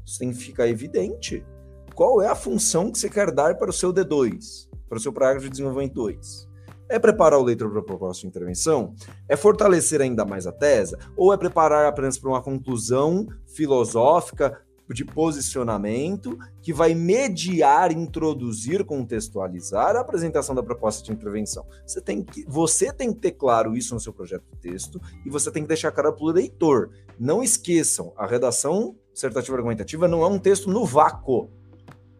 [0.03, 1.45] Isso tem que ficar evidente.
[1.93, 5.13] Qual é a função que você quer dar para o seu D2, para o seu
[5.13, 6.49] parágrafo de desenvolvimento 2?
[6.89, 8.95] É preparar o leitor para a proposta de intervenção?
[9.27, 10.97] É fortalecer ainda mais a tese?
[11.15, 14.59] Ou é preparar apenas para uma conclusão filosófica
[14.93, 21.65] de posicionamento que vai mediar, introduzir, contextualizar a apresentação da proposta de intervenção.
[21.85, 25.29] Você tem que, você tem que ter claro isso no seu projeto de texto e
[25.29, 26.91] você tem que deixar claro para o leitor.
[27.19, 31.49] Não esqueçam, a redação dissertativa argumentativa não é um texto no vácuo.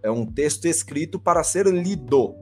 [0.01, 2.35] É um texto escrito para ser lido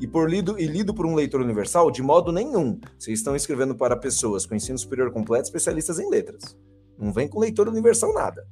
[0.00, 2.80] e por lido e lido por um leitor universal, de modo nenhum.
[2.98, 6.56] Vocês estão escrevendo para pessoas com ensino superior completo, especialistas em letras.
[6.98, 8.46] Não vem com leitor universal nada.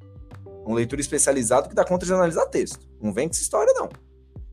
[0.66, 2.88] Um leitor especializado que dá conta de analisar texto.
[3.00, 3.88] Não vem com essa história, não.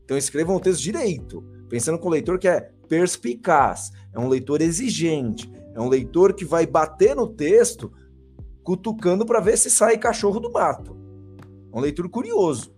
[0.04, 4.60] Então escrevam o texto direito, pensando com o leitor que é perspicaz, é um leitor
[4.60, 7.92] exigente, é um leitor que vai bater no texto
[8.64, 10.96] cutucando para ver se sai cachorro do mato.
[11.72, 12.74] É um leitor curioso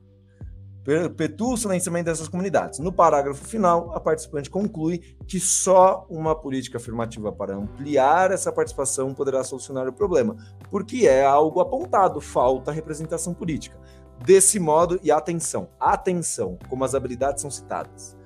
[0.84, 2.78] perpetua o silenciamento dessas comunidades.
[2.78, 9.14] No parágrafo final, a participante conclui que só uma política afirmativa para ampliar essa participação
[9.14, 10.36] poderá solucionar o problema,
[10.70, 13.78] porque é algo apontado, falta representação política.
[14.24, 18.16] Desse modo, e atenção, atenção, como as habilidades são citadas.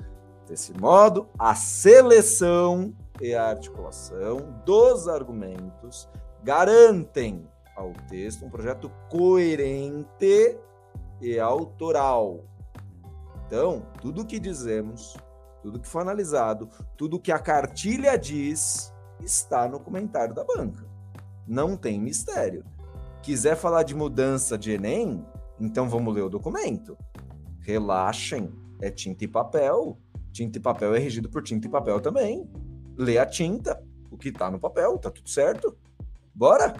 [0.46, 6.08] Desse modo, a seleção e a articulação dos argumentos
[6.42, 10.58] garantem ao texto um projeto coerente
[11.20, 12.44] e autoral.
[13.46, 15.16] Então, tudo que dizemos,
[15.62, 20.84] tudo que foi analisado, tudo que a cartilha diz, está no comentário da banca.
[21.46, 22.64] Não tem mistério.
[23.22, 25.24] Quiser falar de mudança de Enem,
[25.60, 26.96] então vamos ler o documento.
[27.60, 29.98] Relaxem, é tinta e papel.
[30.32, 32.48] Tinta e papel é regido por tinta e papel também.
[32.96, 35.76] Lê a tinta, o que está no papel, tá tudo certo.
[36.34, 36.74] Bora?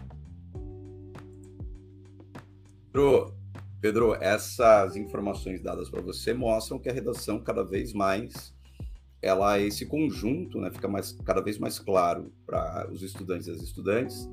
[2.92, 3.35] Pro,
[3.80, 8.54] Pedro, essas informações dadas para você mostram que a redação cada vez mais
[9.20, 13.60] ela esse conjunto, né, fica mais cada vez mais claro para os estudantes e as
[13.60, 14.28] estudantes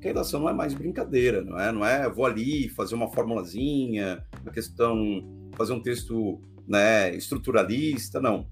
[0.00, 1.72] que a redação não é mais brincadeira, não é?
[1.72, 5.24] Não é vou ali fazer uma formulazinha, uma questão,
[5.56, 8.46] fazer um texto, né, estruturalista, não.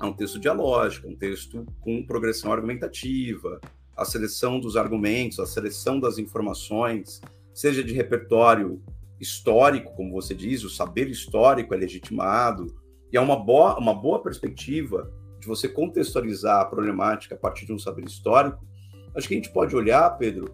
[0.00, 3.60] É um texto dialógico, um texto com progressão argumentativa,
[3.96, 7.20] a seleção dos argumentos, a seleção das informações,
[7.52, 8.80] seja de repertório
[9.20, 12.66] histórico, como você diz, o saber histórico é legitimado,
[13.12, 17.72] e é uma boa, uma boa perspectiva de você contextualizar a problemática a partir de
[17.72, 18.66] um saber histórico.
[19.14, 20.52] Acho que a gente pode olhar, Pedro,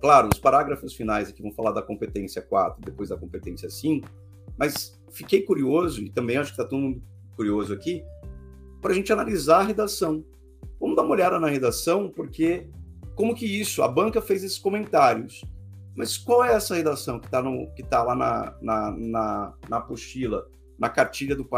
[0.00, 4.08] claro, os parágrafos finais aqui vão falar da competência 4, depois da competência 5,
[4.58, 7.02] mas fiquei curioso, e também acho que está todo mundo
[7.36, 8.04] curioso aqui,
[8.80, 10.24] para a gente analisar a redação.
[10.80, 12.68] Vamos dar uma olhada na redação, porque
[13.14, 15.44] como que isso, a banca fez esses comentários,
[15.96, 17.42] mas qual é essa redação que está
[17.88, 20.46] tá lá na, na, na, na apostila,
[20.78, 21.48] na cartilha do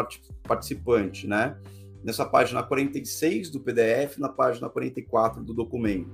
[0.42, 1.56] participante, né?
[2.04, 6.10] Nessa página 46 do PDF, na página 44 do documento.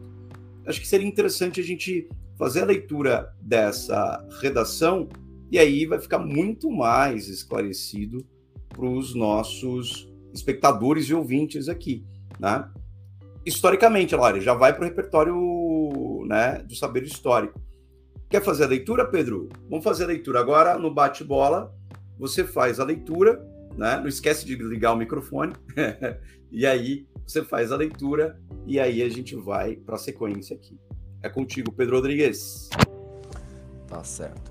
[0.65, 2.09] Acho que seria interessante a gente
[2.39, 5.09] fazer a leitura dessa redação
[5.51, 8.25] e aí vai ficar muito mais esclarecido
[8.69, 12.07] para os nossos espectadores e ouvintes aqui,
[12.39, 12.71] né?
[13.45, 17.61] Historicamente, olha, já vai para o repertório né, do saber histórico
[18.33, 19.51] Quer fazer a leitura, Pedro?
[19.69, 20.41] Vamos fazer a leitura.
[20.41, 21.71] Agora, no bate-bola,
[22.19, 23.99] você faz a leitura, né?
[23.99, 25.53] Não esquece de ligar o microfone.
[26.51, 30.81] e aí, você faz a leitura e aí a gente vai para a sequência aqui.
[31.23, 32.71] É contigo, Pedro Rodrigues.
[33.87, 34.51] Tá certo.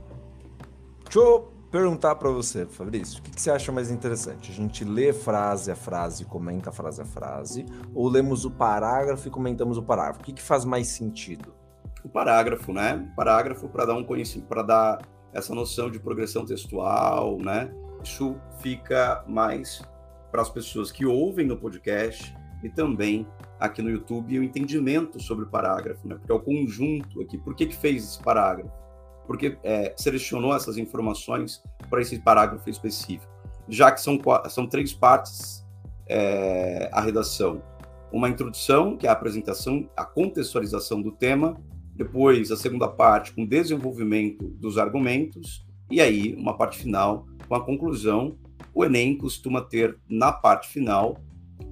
[1.04, 4.52] Deixa eu perguntar para você, Fabrício, o que, que, você acha mais interessante?
[4.52, 7.66] A gente lê frase a frase, comenta frase a frase,
[7.96, 10.20] ou lemos o parágrafo e comentamos o parágrafo?
[10.20, 11.61] O que, que faz mais sentido?
[12.04, 13.08] O parágrafo, né?
[13.12, 15.02] O parágrafo para dar um conhecimento, para dar
[15.34, 17.72] essa noção de progressão textual, né?
[18.04, 19.82] Isso fica mais
[20.32, 23.28] para as pessoas que ouvem no podcast e também
[23.60, 26.16] aqui no YouTube o entendimento sobre o parágrafo, né?
[26.16, 27.38] Porque é o conjunto aqui.
[27.38, 28.72] Por que, que fez esse parágrafo?
[29.28, 33.32] Porque é, selecionou essas informações para esse parágrafo específico.
[33.70, 35.62] Já que são, são três partes
[36.08, 37.62] é, a redação.
[38.12, 41.56] Uma introdução, que é a apresentação, a contextualização do tema,
[41.96, 47.64] depois a segunda parte com desenvolvimento dos argumentos, e aí uma parte final com a
[47.64, 48.38] conclusão.
[48.74, 51.18] O Enem costuma ter na parte final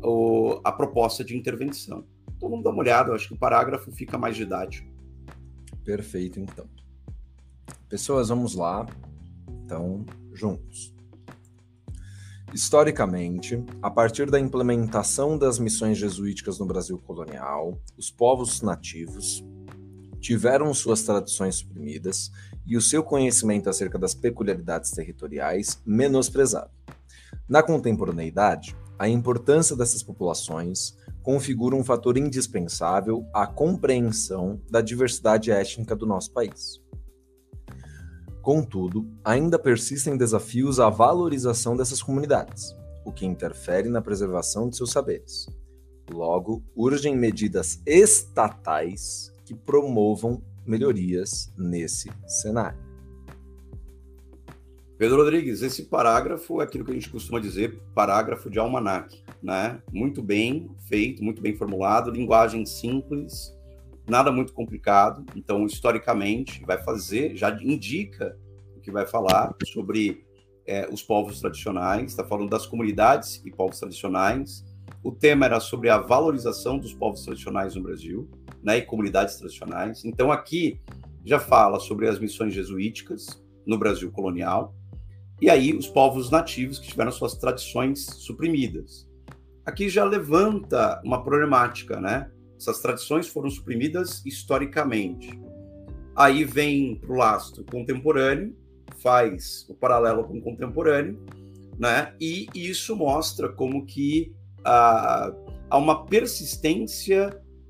[0.03, 2.03] o, a proposta de intervenção.
[2.35, 4.89] Então vamos dar uma olhada, eu acho que o parágrafo fica mais didático.
[5.83, 6.65] Perfeito, então.
[7.87, 8.85] Pessoas, vamos lá.
[9.65, 10.93] Então, juntos.
[12.53, 19.43] Historicamente, a partir da implementação das missões jesuíticas no Brasil colonial, os povos nativos
[20.19, 22.31] tiveram suas tradições suprimidas
[22.65, 26.71] e o seu conhecimento acerca das peculiaridades territoriais menosprezado.
[27.47, 35.95] Na contemporaneidade, a importância dessas populações configura um fator indispensável à compreensão da diversidade étnica
[35.95, 36.81] do nosso país.
[38.41, 44.91] Contudo, ainda persistem desafios à valorização dessas comunidades, o que interfere na preservação de seus
[44.91, 45.45] saberes.
[46.11, 52.77] Logo, urgem medidas estatais que promovam melhorias nesse cenário.
[54.95, 59.81] Pedro Rodrigues, esse parágrafo é aquilo que a gente costuma dizer, parágrafo de almanac, né?
[59.91, 63.51] Muito bem feito, muito bem formulado, linguagem simples,
[64.07, 65.25] nada muito complicado.
[65.35, 68.37] Então, historicamente, vai fazer, já indica
[68.77, 70.23] o que vai falar sobre
[70.67, 74.63] é, os povos tradicionais, está falando das comunidades e povos tradicionais.
[75.03, 78.29] O tema era sobre a valorização dos povos tradicionais no Brasil,
[78.63, 78.77] né?
[78.77, 80.03] E comunidades tradicionais.
[80.05, 80.79] Então, aqui
[81.25, 84.73] já fala sobre as missões jesuíticas no Brasil colonial
[85.41, 89.07] e aí os povos nativos que tiveram suas tradições suprimidas.
[89.65, 92.29] Aqui já levanta uma problemática, né?
[92.57, 95.39] Essas tradições foram suprimidas historicamente.
[96.15, 98.53] Aí vem para o lastro contemporâneo,
[99.01, 101.23] faz o paralelo com o contemporâneo,
[101.77, 102.13] né?
[102.19, 104.33] E isso mostra como que
[104.65, 105.31] ah,
[105.69, 107.29] há uma persistência,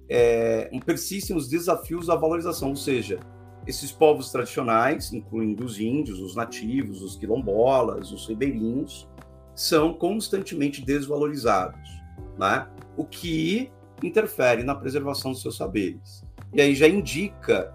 [0.10, 3.20] é, persistem os desafios à valorização, ou seja,
[3.68, 9.08] esses povos tradicionais, incluindo os índios, os nativos, os quilombolas, os ribeirinhos,
[9.54, 11.90] são constantemente desvalorizados,
[12.38, 12.68] né?
[12.98, 16.24] o que interfere na preservação dos seus saberes.
[16.54, 17.74] E aí já indica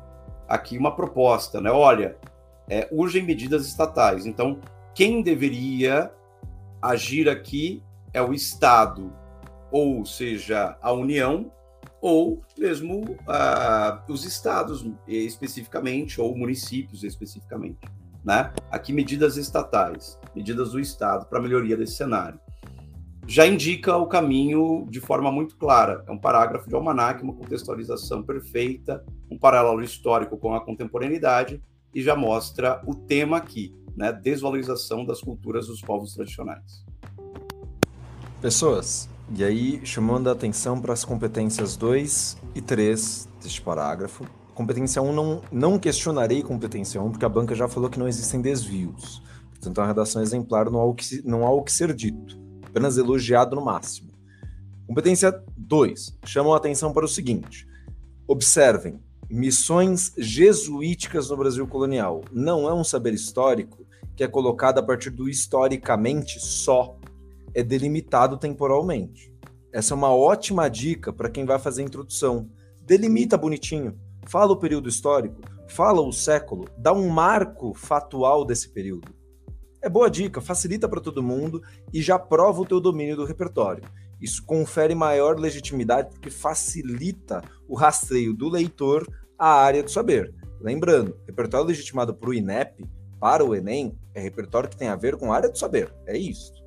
[0.49, 1.71] aqui uma proposta, né?
[1.71, 2.17] Olha,
[2.69, 4.27] é, urgem medidas estatais.
[4.27, 4.59] Então,
[4.95, 6.11] quem deveria
[6.81, 7.83] agir aqui
[8.13, 9.13] é o Estado,
[9.71, 11.51] ou seja, a União,
[12.05, 17.79] ou mesmo uh, os estados especificamente, ou municípios especificamente.
[18.23, 18.53] Né?
[18.71, 22.39] Aqui, medidas estatais, medidas do Estado para melhoria desse cenário.
[23.27, 26.05] Já indica o caminho de forma muito clara.
[26.07, 31.63] É um parágrafo de almanac, uma contextualização perfeita, um paralelo histórico com a contemporaneidade,
[31.95, 34.13] e já mostra o tema aqui, né?
[34.13, 36.85] Desvalorização das culturas dos povos tradicionais.
[38.43, 44.25] Pessoas, e aí, chamando a atenção para as competências 2 e 3 deste parágrafo.
[44.55, 48.41] Competência 1, não, não questionarei competência 1, porque a banca já falou que não existem
[48.41, 49.23] desvios.
[49.51, 52.39] Portanto, é uma redação exemplar, não há o que, não há o que ser dito,
[52.67, 54.11] apenas elogiado no máximo.
[54.87, 57.67] Competência 2, chamam a atenção para o seguinte:
[58.29, 62.23] observem, missões jesuíticas no Brasil colonial.
[62.31, 66.97] Não é um saber histórico que é colocado a partir do historicamente só
[67.55, 69.33] é delimitado temporalmente.
[69.73, 72.49] Essa é uma ótima dica para quem vai fazer introdução.
[72.83, 79.15] Delimita bonitinho, fala o período histórico, fala o século, dá um marco fatual desse período.
[79.83, 83.85] É boa dica, facilita para todo mundo e já prova o teu domínio do repertório.
[84.21, 89.07] Isso confere maior legitimidade porque facilita o rastreio do leitor
[89.39, 90.35] à área do saber.
[90.59, 92.89] Lembrando, repertório legitimado para o INEP,
[93.21, 95.95] para o Enem, é repertório que tem a ver com a área do saber.
[96.07, 96.64] É isso.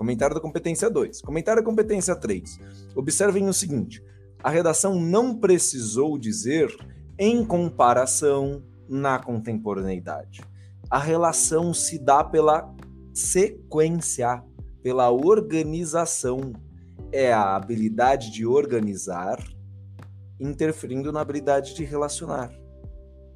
[0.00, 1.20] Comentário da competência 2.
[1.20, 2.58] Comentário da competência 3.
[2.96, 4.02] Observem o seguinte:
[4.42, 6.74] a redação não precisou dizer
[7.18, 10.40] em comparação, na contemporaneidade.
[10.88, 12.74] A relação se dá pela
[13.12, 14.42] sequência,
[14.82, 16.54] pela organização.
[17.12, 19.38] É a habilidade de organizar
[20.40, 22.50] interferindo na habilidade de relacionar.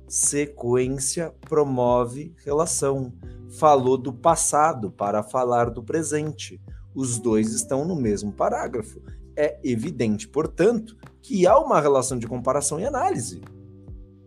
[0.09, 3.13] Sequência promove relação.
[3.59, 6.61] Falou do passado para falar do presente.
[6.93, 9.01] Os dois estão no mesmo parágrafo.
[9.37, 13.43] É evidente, portanto, que há uma relação de comparação e análise.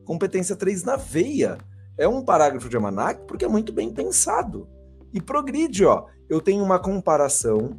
[0.06, 1.58] Competência 3 na veia.
[1.98, 4.66] É um parágrafo de Amanak porque é muito bem pensado.
[5.14, 6.06] E progride, ó.
[6.30, 7.78] Eu tenho uma comparação,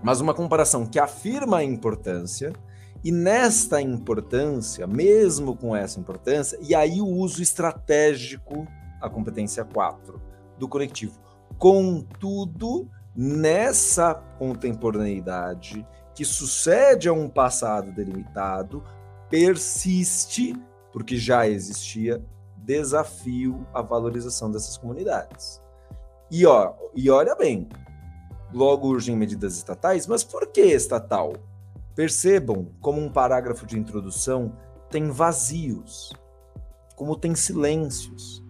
[0.00, 2.52] mas uma comparação que afirma a importância,
[3.02, 8.66] e nesta importância, mesmo com essa importância, e aí o uso estratégico,
[9.00, 11.18] a competência 4 do coletivo.
[11.58, 18.82] Contudo, nessa contemporaneidade que sucede a um passado delimitado,
[19.30, 20.54] persiste,
[20.92, 22.22] porque já existia,
[22.56, 25.60] desafio à valorização dessas comunidades.
[26.30, 27.68] E, ó, e olha bem,
[28.52, 31.32] logo urgem medidas estatais, mas por que estatal?
[31.94, 34.56] Percebam como um parágrafo de introdução
[34.90, 36.12] tem vazios,
[36.94, 38.44] como tem silêncios.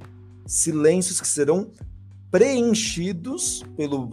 [0.44, 1.70] Silêncios que serão
[2.32, 4.08] preenchidos pelo,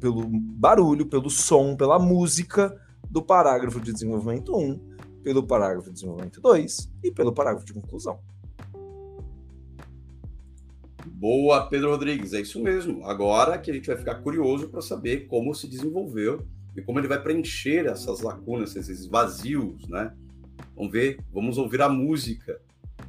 [0.00, 2.76] pelo barulho, pelo som, pela música
[3.08, 4.80] do parágrafo de desenvolvimento 1,
[5.22, 8.18] pelo parágrafo de desenvolvimento 2 e pelo parágrafo de conclusão.
[11.06, 13.06] Boa, Pedro Rodrigues, é isso mesmo.
[13.06, 16.44] Agora que a gente vai ficar curioso para saber como se desenvolveu
[16.76, 20.12] e como ele vai preencher essas lacunas, esses vazios, né?
[20.74, 22.60] Vamos ver, vamos ouvir a música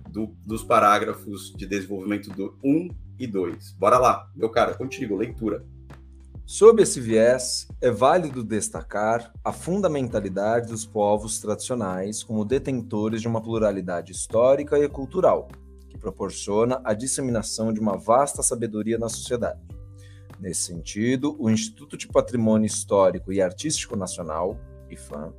[0.09, 2.89] do, dos parágrafos de desenvolvimento do 1
[3.28, 3.74] 2.
[3.74, 5.65] Bora lá, meu cara, contigo, leitura.
[6.45, 13.41] Sob esse viés, é válido destacar a fundamentalidade dos povos tradicionais como detentores de uma
[13.41, 15.47] pluralidade histórica e cultural,
[15.89, 19.61] que proporciona a disseminação de uma vasta sabedoria na sociedade.
[20.41, 24.59] Nesse sentido, o Instituto de Patrimônio Histórico e Artístico Nacional,
[24.89, 25.34] IFAM,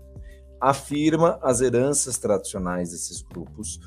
[0.61, 3.81] afirma as heranças tradicionais desses grupos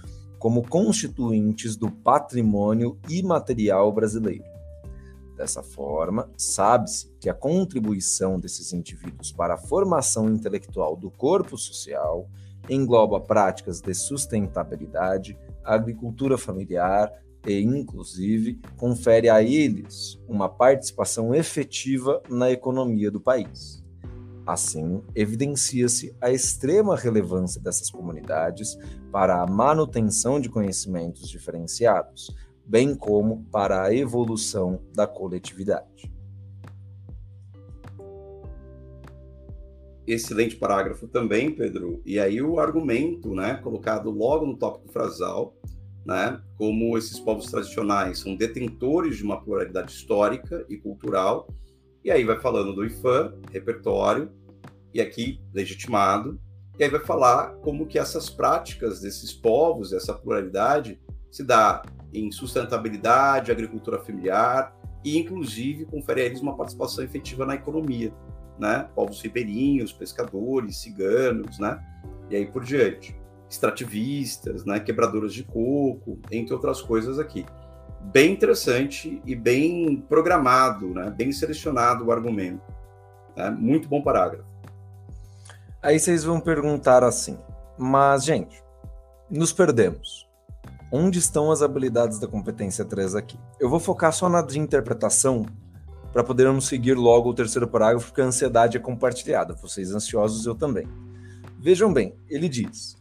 [0.45, 4.45] como constituintes do patrimônio imaterial brasileiro
[5.35, 12.29] Dessa forma, sabe-se que a contribuição desses indivíduos para a formação intelectual do corpo social
[12.69, 17.11] engloba práticas de sustentabilidade, agricultura familiar
[17.43, 23.83] e, inclusive, confere a eles uma participação efetiva na economia do país.
[24.45, 28.77] Assim, evidencia-se a extrema relevância dessas comunidades
[29.11, 32.29] para a manutenção de conhecimentos diferenciados,
[32.63, 36.13] bem como para a evolução da coletividade.
[40.05, 41.99] Excelente parágrafo também, Pedro.
[42.05, 45.57] E aí o argumento, né, colocado logo no tópico frasal,
[46.05, 51.47] né, como esses povos tradicionais são detentores de uma pluralidade histórica e cultural,
[52.05, 54.31] e aí vai falando do IFAM, repertório,
[54.93, 56.39] e aqui legitimado,
[56.77, 61.01] e aí vai falar como que essas práticas desses povos, essa pluralidade,
[61.31, 61.81] se dá
[62.13, 68.13] em sustentabilidade, agricultura familiar e, inclusive, confere a eles uma participação efetiva na economia,
[68.59, 68.87] né?
[68.93, 71.83] Povos ribeirinhos, pescadores, ciganos, né?
[72.29, 73.19] E aí por diante.
[73.49, 74.79] Extrativistas, né?
[74.79, 77.45] Quebradoras de coco, entre outras coisas aqui.
[78.11, 81.09] Bem interessante e bem programado, né?
[81.09, 82.61] Bem selecionado o argumento.
[83.35, 83.49] Né?
[83.49, 84.45] Muito bom parágrafo.
[85.81, 87.37] Aí vocês vão perguntar assim,
[87.77, 88.63] mas, gente,
[89.29, 90.25] nos perdemos
[90.91, 93.37] onde estão as habilidades da competência 3 aqui?
[93.59, 95.45] Eu vou focar só na de interpretação
[96.13, 99.53] para podermos seguir logo o terceiro parágrafo, porque a ansiedade é compartilhada.
[99.53, 100.87] Vocês ansiosos, eu também.
[101.59, 102.95] Vejam bem, ele diz: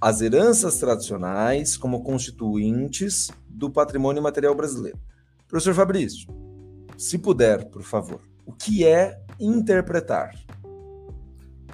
[0.00, 4.98] as heranças tradicionais como constituintes do patrimônio material brasileiro.
[5.46, 6.28] Professor Fabrício,
[6.96, 10.34] se puder, por favor, o que é interpretar?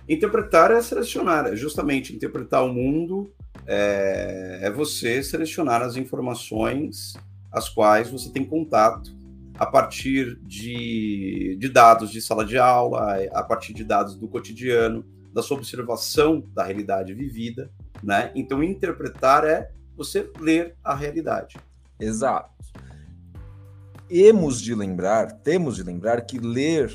[0.08, 3.32] Interpretar é selecionar, é justamente interpretar o mundo
[3.66, 7.14] é, é você selecionar as informações
[7.50, 9.16] as quais você tem contato
[9.58, 15.02] a partir de, de, dados de sala de aula, a partir de dados do cotidiano,
[15.32, 17.70] da sua observação da realidade vivida,
[18.06, 18.32] né?
[18.34, 21.58] Então, interpretar é você ler a realidade.
[22.00, 22.54] Exato.
[24.08, 26.90] Temos de lembrar, temos de lembrar que ler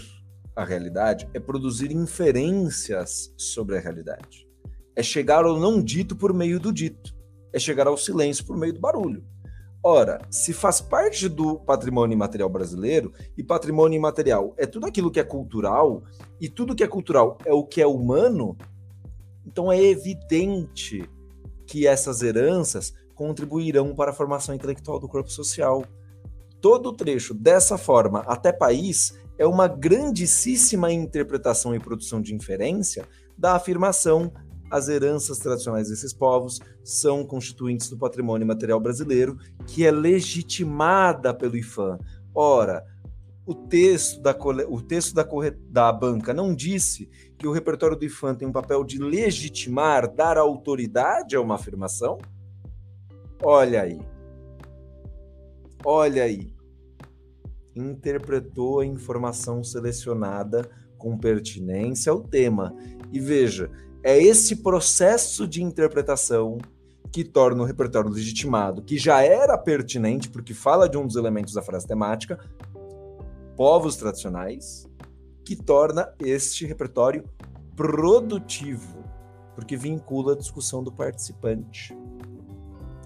[0.55, 4.49] a realidade é produzir inferências sobre a realidade
[4.95, 7.15] é chegar ao não dito por meio do dito,
[7.53, 9.23] é chegar ao silêncio por meio do barulho.
[9.83, 15.19] Ora, se faz parte do patrimônio imaterial brasileiro, e patrimônio imaterial é tudo aquilo que
[15.19, 16.03] é cultural,
[16.39, 18.55] e tudo que é cultural é o que é humano,
[19.45, 21.09] então é evidente
[21.65, 25.85] que essas heranças contribuirão para a formação intelectual do corpo social.
[26.59, 33.07] Todo o trecho dessa forma até país é uma grandíssima interpretação e produção de inferência
[33.37, 34.31] da afirmação
[34.71, 39.37] as heranças tradicionais desses povos são constituintes do patrimônio material brasileiro,
[39.67, 41.99] que é legitimada pelo IFAM.
[42.33, 42.85] Ora,
[43.45, 44.33] o texto da,
[44.69, 45.27] o texto da,
[45.69, 47.09] da banca não disse
[47.41, 52.19] que o repertório do IFAM tem um papel de legitimar, dar autoridade a uma afirmação?
[53.41, 53.99] Olha aí.
[55.83, 56.53] Olha aí.
[57.75, 60.69] Interpretou a informação selecionada
[60.99, 62.75] com pertinência ao tema.
[63.11, 63.71] E veja,
[64.03, 66.59] é esse processo de interpretação
[67.11, 71.55] que torna o repertório legitimado, que já era pertinente, porque fala de um dos elementos
[71.55, 72.39] da frase temática,
[73.57, 74.87] povos tradicionais,
[75.43, 77.23] que torna este repertório
[77.75, 79.03] produtivo,
[79.55, 81.97] porque vincula a discussão do participante.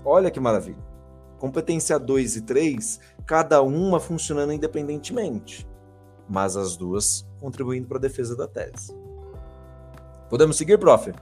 [0.04, 0.84] Olha que maravilha.
[1.40, 5.68] Competência 2 e 3, cada uma funcionando independentemente,
[6.30, 8.96] mas as duas contribuindo para a defesa da tese.
[10.30, 11.14] Podemos seguir, prof?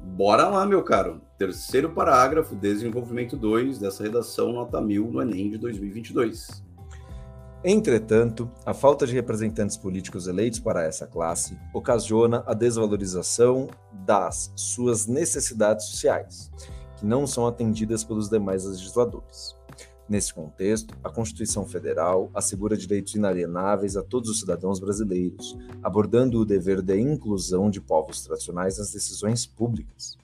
[0.00, 1.20] Bora lá, meu caro.
[1.36, 6.62] Terceiro parágrafo, desenvolvimento 2 dessa redação nota 1000 no Enem de 2022.
[7.62, 15.06] Entretanto, a falta de representantes políticos eleitos para essa classe ocasiona a desvalorização das suas
[15.06, 16.50] necessidades sociais,
[16.96, 19.54] que não são atendidas pelos demais legisladores.
[20.08, 26.46] Nesse contexto, a Constituição Federal assegura direitos inalienáveis a todos os cidadãos brasileiros, abordando o
[26.46, 30.16] dever de inclusão de povos tradicionais nas decisões públicas.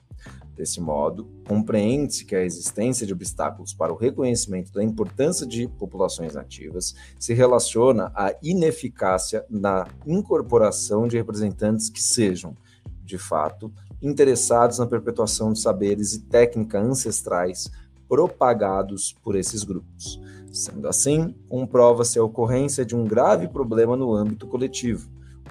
[0.57, 6.33] Desse modo, compreende-se que a existência de obstáculos para o reconhecimento da importância de populações
[6.33, 12.55] nativas se relaciona à ineficácia na incorporação de representantes que sejam,
[13.05, 17.69] de fato, interessados na perpetuação de saberes e técnicas ancestrais
[18.09, 20.19] propagados por esses grupos.
[20.51, 25.07] Sendo assim, comprova-se a ocorrência de um grave problema no âmbito coletivo,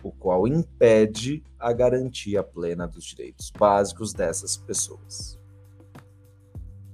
[0.07, 5.39] o qual impede a garantia plena dos direitos básicos dessas pessoas.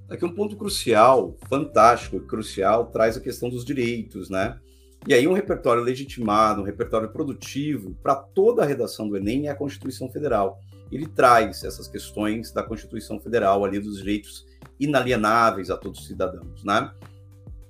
[0.09, 4.59] Aqui um ponto crucial, fantástico, crucial, traz a questão dos direitos, né?
[5.07, 9.51] E aí um repertório legitimado, um repertório produtivo para toda a redação do Enem é
[9.51, 10.59] a Constituição Federal.
[10.91, 14.45] Ele traz essas questões da Constituição Federal ali dos direitos
[14.79, 16.91] inalienáveis a todos os cidadãos, né?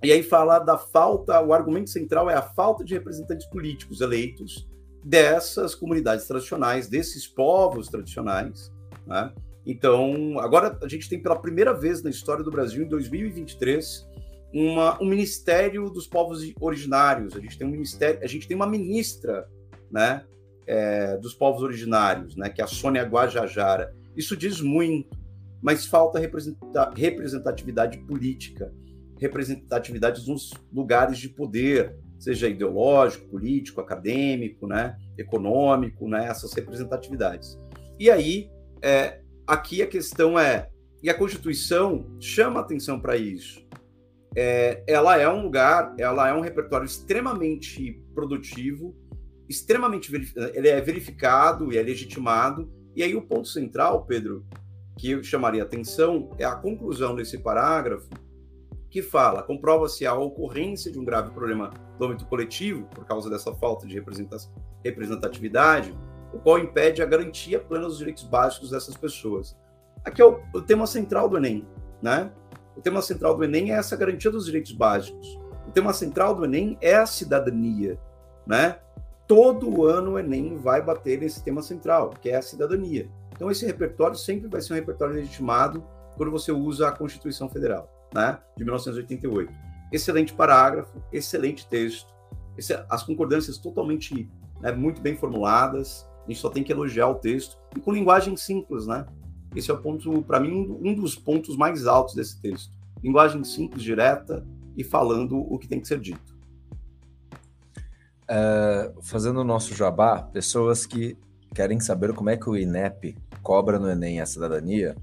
[0.03, 4.67] E aí fala da falta, o argumento central é a falta de representantes políticos eleitos
[5.03, 8.71] dessas comunidades tradicionais, desses povos tradicionais.
[9.05, 9.33] Né?
[9.65, 14.07] Então, agora a gente tem pela primeira vez na história do Brasil, em 2023,
[14.53, 17.35] uma, um Ministério dos Povos Originários.
[17.35, 19.47] A gente tem um ministério, a gente tem uma ministra,
[19.91, 20.23] né,
[20.65, 23.93] é, dos povos originários, né, que é a Sônia Guajajara.
[24.15, 25.17] Isso diz muito,
[25.61, 26.19] mas falta
[26.95, 28.73] representatividade política,
[29.19, 37.57] representatividade nos lugares de poder, seja ideológico, político, acadêmico, né, econômico, né, essas representatividades.
[37.99, 38.49] E aí,
[38.81, 40.69] é, aqui a questão é,
[41.01, 43.61] e a Constituição chama atenção para isso.
[44.35, 48.95] É, ela é um lugar, ela é um repertório extremamente produtivo,
[49.49, 50.09] extremamente
[50.53, 52.71] ele é verificado e é legitimado.
[52.95, 54.45] E aí o ponto central, Pedro,
[54.97, 58.07] que eu chamaria atenção é a conclusão desse parágrafo
[58.93, 63.51] que fala: comprova-se a ocorrência de um grave problema do âmbito coletivo, por causa dessa
[63.55, 63.99] falta de
[64.83, 65.97] representatividade,
[66.31, 69.57] o qual impede a garantia plena dos direitos básicos dessas pessoas.
[70.05, 71.67] Aqui é o, o tema central do Enem,
[72.03, 72.31] né?
[72.77, 75.39] O tema central do Enem é essa garantia dos direitos básicos.
[75.67, 77.99] O tema central do Enem é a cidadania,
[78.45, 78.77] né?
[79.25, 83.09] Todo ano o Enem vai bater nesse tema central, que é a cidadania.
[83.35, 85.83] Então esse repertório sempre vai ser um repertório legitimado
[86.15, 89.51] quando você usa a Constituição Federal né, de 1988.
[89.91, 92.13] Excelente parágrafo, excelente texto,
[92.89, 94.29] as concordâncias totalmente
[94.61, 98.37] né, muito bem formuladas, a gente só tem que elogiar o texto, e com linguagem
[98.37, 99.05] simples, né?
[99.55, 102.71] Esse é o ponto, para mim, um dos pontos mais altos desse texto.
[103.03, 104.45] Linguagem simples, direta
[104.75, 106.33] e falando o que tem que ser dito.
[108.23, 111.17] Uh, fazendo o nosso jabá, pessoas que
[111.53, 114.95] querem saber como é que o INEP cobra no Enem a cidadania,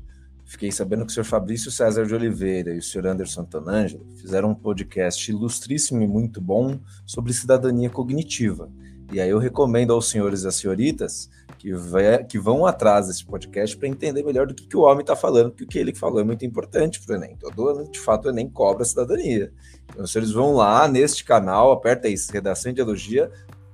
[0.50, 4.50] Fiquei sabendo que o senhor Fabrício César de Oliveira e o senhor Anderson Tonangelo fizeram
[4.50, 6.76] um podcast ilustríssimo e muito bom
[7.06, 8.68] sobre cidadania cognitiva.
[9.12, 13.24] E aí eu recomendo aos senhores e às senhoritas que, vai, que vão atrás desse
[13.24, 15.94] podcast para entender melhor do que, que o homem está falando, porque o que ele
[15.94, 17.36] falou é muito importante para o Enem.
[17.36, 19.52] Todo ano, de fato, o Enem cobra a cidadania.
[19.88, 23.30] Então, os senhores vão lá neste canal, aperta aí, Redação de Elogia,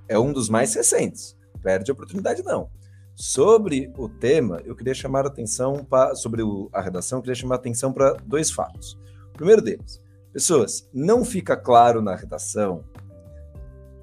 [0.06, 1.34] é um dos mais recentes.
[1.62, 2.68] Perde a oportunidade, não.
[3.16, 7.34] Sobre o tema, eu queria chamar a atenção para sobre o, a redação, eu queria
[7.34, 8.92] chamar a atenção para dois fatos.
[9.30, 10.02] O primeiro deles,
[10.34, 12.84] pessoas, não fica claro na redação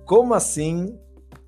[0.04, 0.98] como assim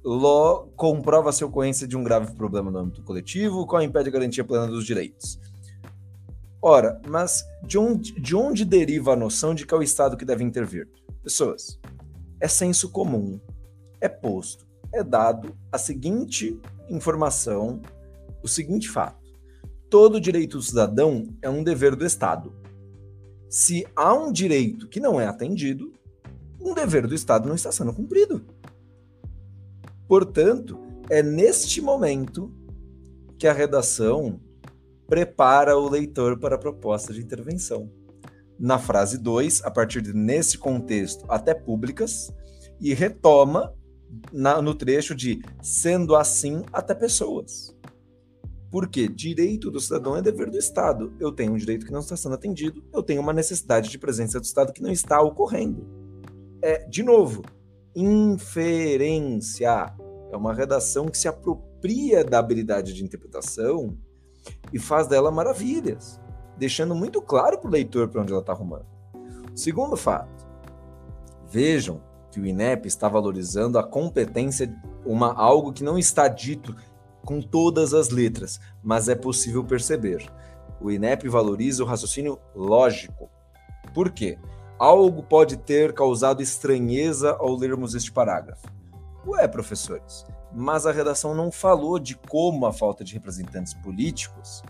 [0.04, 4.44] Ló comprova a ocorrência de um grave problema no âmbito coletivo, qual impede a garantia
[4.44, 5.40] plena dos direitos.
[6.62, 10.24] Ora, mas de onde, de onde deriva a noção de que é o Estado que
[10.24, 10.88] deve intervir?
[11.24, 11.80] Pessoas,
[12.40, 13.40] é senso comum,
[14.00, 16.60] é posto, é dado a seguinte
[16.90, 17.82] informação,
[18.44, 19.26] o seguinte fato:
[19.90, 22.54] todo direito do cidadão é um dever do Estado.
[23.50, 25.94] Se há um direito que não é atendido,
[26.60, 28.46] um dever do Estado não está sendo cumprido.
[30.08, 30.80] Portanto,
[31.10, 32.52] é neste momento
[33.38, 34.40] que a redação
[35.08, 37.92] prepara o leitor para a proposta de intervenção.
[38.58, 42.34] Na frase 2, a partir de nesse contexto, até públicas,
[42.80, 43.74] e retoma
[44.32, 47.76] na, no trecho de sendo assim até pessoas.
[48.72, 51.14] Porque direito do cidadão é dever do Estado.
[51.20, 54.40] Eu tenho um direito que não está sendo atendido, eu tenho uma necessidade de presença
[54.40, 55.88] do Estado que não está ocorrendo.
[56.62, 57.44] É, de novo,
[57.96, 59.94] inferência.
[60.32, 63.98] É uma redação que se apropria da habilidade de interpretação
[64.74, 66.20] e faz dela maravilhas,
[66.58, 68.88] deixando muito claro para o leitor para onde ela está arrumando.
[69.54, 70.46] Segundo fato,
[71.48, 72.02] vejam
[72.36, 74.70] que o INEP está valorizando a competência,
[75.06, 76.76] uma algo que não está dito
[77.24, 80.30] com todas as letras, mas é possível perceber.
[80.82, 83.30] O INEP valoriza o raciocínio lógico.
[83.94, 84.38] Por quê?
[84.78, 88.68] Algo pode ter causado estranheza ao lermos este parágrafo.
[89.26, 94.62] Ué, professores, mas a redação não falou de como a falta de representantes políticos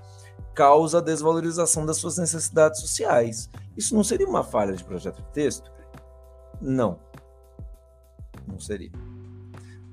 [0.54, 3.50] causa a desvalorização das suas necessidades sociais.
[3.76, 5.74] Isso não seria uma falha de projeto de texto?
[6.62, 7.00] Não.
[8.48, 8.92] Não seria.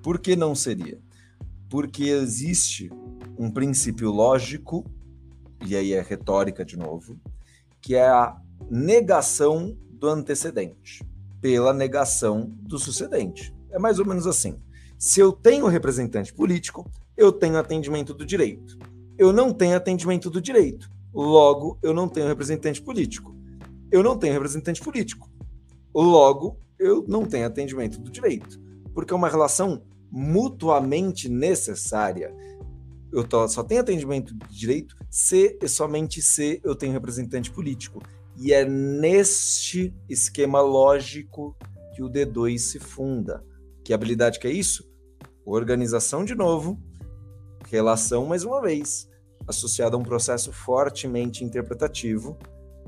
[0.02, 0.98] Por que não seria?
[1.68, 2.90] Porque existe
[3.38, 4.84] um princípio lógico,
[5.64, 7.18] e aí é retórica de novo,
[7.80, 8.36] que é a
[8.70, 11.04] negação do antecedente
[11.40, 13.54] pela negação do sucedente.
[13.70, 14.56] É mais ou menos assim.
[14.96, 18.78] Se eu tenho representante político, eu tenho atendimento do direito.
[19.18, 20.88] Eu não tenho atendimento do direito.
[21.12, 23.34] Logo, eu não tenho representante político.
[23.90, 25.28] Eu não tenho representante político.
[25.92, 28.60] Logo, eu não tenho atendimento do direito,
[28.92, 32.34] porque é uma relação mutuamente necessária.
[33.12, 38.00] Eu tô, só tenho atendimento de direito se e somente se eu tenho representante político.
[38.36, 41.56] E é neste esquema lógico
[41.94, 43.44] que o D2 se funda.
[43.84, 44.90] Que habilidade que é isso?
[45.44, 46.80] Organização de novo,
[47.68, 49.08] relação mais uma vez,
[49.46, 52.38] associada a um processo fortemente interpretativo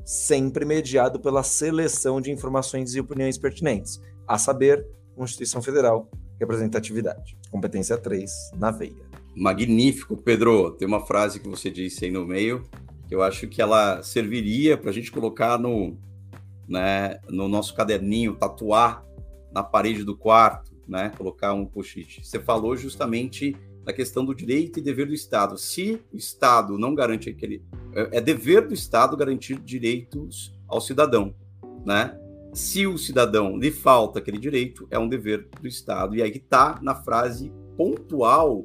[0.05, 7.37] sempre mediado pela seleção de informações e opiniões pertinentes, a saber, Constituição Federal, representatividade.
[7.51, 9.05] Competência 3, na veia.
[9.37, 10.73] Magnífico, Pedro.
[10.73, 12.65] Tem uma frase que você disse aí no meio,
[13.09, 15.97] que eu acho que ela serviria para a gente colocar no,
[16.69, 19.05] né, no nosso caderninho, tatuar
[19.53, 22.25] na parede do quarto, né, colocar um post-it.
[22.25, 25.59] Você falou justamente da questão do direito e dever do Estado.
[25.59, 27.63] Se o Estado não garante aquele.
[27.93, 31.35] É, é dever do Estado garantir direitos ao cidadão,
[31.85, 32.19] né?
[32.53, 36.15] Se o cidadão lhe falta aquele direito, é um dever do Estado.
[36.17, 38.65] E aí está na frase pontual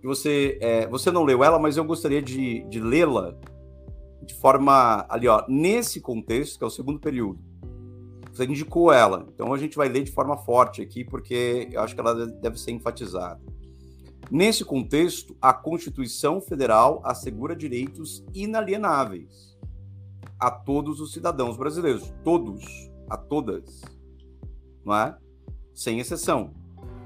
[0.00, 0.58] que você.
[0.60, 3.36] É, você não leu ela, mas eu gostaria de, de lê-la
[4.24, 7.38] de forma ali, ó, nesse contexto, que é o segundo período.
[8.32, 11.94] Você indicou ela, então a gente vai ler de forma forte aqui, porque eu acho
[11.94, 13.40] que ela deve ser enfatizada.
[14.30, 19.54] Nesse contexto, a Constituição Federal assegura direitos inalienáveis
[20.40, 22.64] a todos os cidadãos brasileiros, todos,
[23.08, 23.82] a todas,
[24.84, 25.16] não é?
[25.74, 26.54] Sem exceção,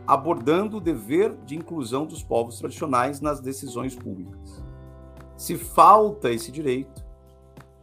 [0.06, 4.62] abordando o dever de inclusão dos povos tradicionais nas decisões públicas.
[5.36, 7.04] Se falta esse direito,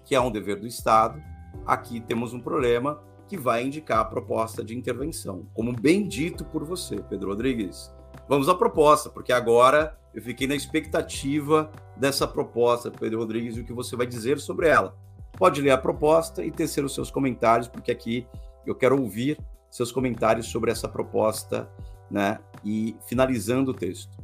[0.05, 1.21] que é um dever do Estado,
[1.65, 6.63] aqui temos um problema que vai indicar a proposta de intervenção, como bem dito por
[6.63, 7.94] você, Pedro Rodrigues
[8.27, 13.65] Vamos à proposta, porque agora eu fiquei na expectativa dessa proposta, Pedro Rodrigues, e o
[13.65, 14.95] que você vai dizer sobre ela.
[15.37, 18.25] Pode ler a proposta e tecer os seus comentários, porque aqui
[18.65, 19.37] eu quero ouvir
[19.69, 21.69] seus comentários sobre essa proposta,
[22.09, 22.39] né?
[22.63, 24.17] E finalizando o texto.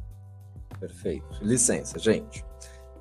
[0.80, 1.26] Perfeito.
[1.42, 2.44] Licença, gente.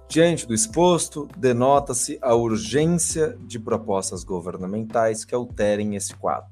[0.08, 6.52] Diante do exposto, denota-se a urgência de propostas governamentais que alterem esse quadro.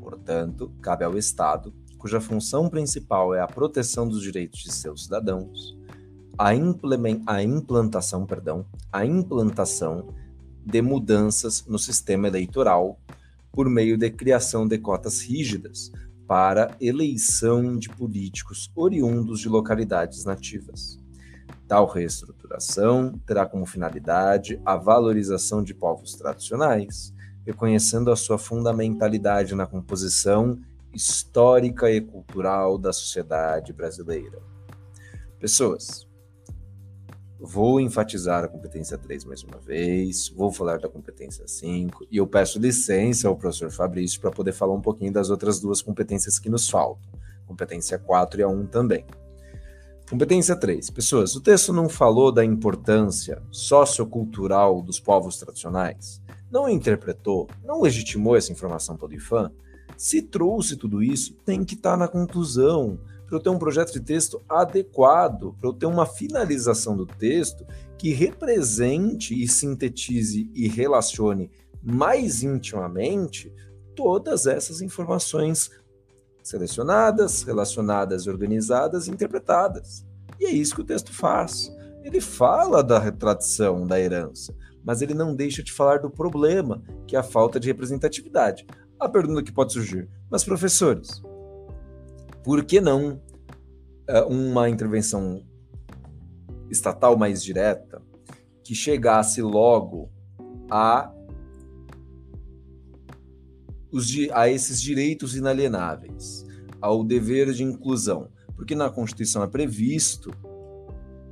[0.00, 5.78] Portanto, cabe ao Estado cuja função principal é a proteção dos direitos de seus cidadãos,
[6.36, 6.48] a,
[7.26, 10.12] a implantação, perdão, a implantação
[10.64, 12.98] de mudanças no sistema eleitoral
[13.52, 15.92] por meio de criação de cotas rígidas
[16.26, 20.98] para eleição de políticos oriundos de localidades nativas,
[21.70, 27.14] Tal reestruturação terá como finalidade a valorização de povos tradicionais,
[27.46, 30.58] reconhecendo a sua fundamentalidade na composição
[30.94, 34.40] histórica e cultural da sociedade brasileira.
[35.38, 36.06] Pessoas,
[37.38, 42.26] vou enfatizar a competência 3 mais uma vez, vou falar da competência 5 e eu
[42.26, 46.50] peço licença ao professor Fabrício para poder falar um pouquinho das outras duas competências que
[46.50, 47.10] nos faltam,
[47.46, 49.06] competência 4 e a 1 também.
[50.10, 50.90] Competência 3.
[50.90, 56.20] Pessoas, o texto não falou da importância sociocultural dos povos tradicionais?
[56.50, 57.48] Não interpretou?
[57.64, 59.52] Não legitimou essa informação pelo IFAM?
[60.00, 63.92] Se trouxe tudo isso, tem que estar tá na conclusão, para eu ter um projeto
[63.92, 67.66] de texto adequado, para eu ter uma finalização do texto
[67.98, 71.50] que represente e sintetize e relacione
[71.82, 73.52] mais intimamente
[73.94, 75.70] todas essas informações
[76.42, 80.06] selecionadas, relacionadas, organizadas e interpretadas.
[80.40, 81.70] E é isso que o texto faz.
[82.02, 87.16] Ele fala da retradição da herança, mas ele não deixa de falar do problema, que
[87.16, 88.66] é a falta de representatividade.
[89.00, 91.22] A pergunta que pode surgir: mas professores,
[92.44, 93.20] por que não
[94.06, 95.42] é, uma intervenção
[96.70, 98.02] estatal mais direta
[98.62, 100.10] que chegasse logo
[100.70, 101.12] a
[103.90, 106.46] os, a esses direitos inalienáveis,
[106.80, 110.30] ao dever de inclusão, porque na Constituição é previsto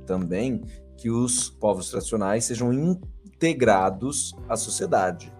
[0.05, 0.61] também
[0.97, 5.31] que os povos tradicionais sejam integrados à sociedade,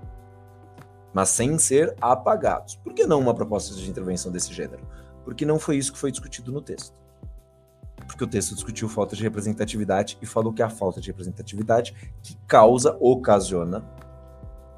[1.13, 2.75] mas sem ser apagados.
[2.75, 4.87] Por que não uma proposta de intervenção desse gênero?
[5.23, 6.93] Porque não foi isso que foi discutido no texto.
[8.07, 11.95] Porque o texto discutiu falta de representatividade e falou que é a falta de representatividade
[12.23, 13.83] que causa, ocasiona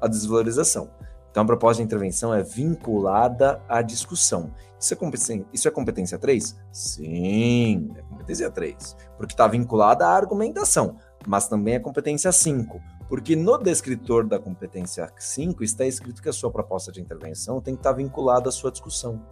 [0.00, 0.90] a desvalorização.
[1.30, 4.52] Então, a proposta de intervenção é vinculada à discussão.
[4.78, 6.56] Isso é competência, isso é competência 3?
[6.70, 8.96] Sim, é competência 3.
[9.16, 12.78] Porque está vinculada à argumentação, mas também é competência 5.
[13.12, 17.74] Porque no descritor da competência 5 está escrito que a sua proposta de intervenção tem
[17.74, 19.22] que estar vinculada à sua discussão.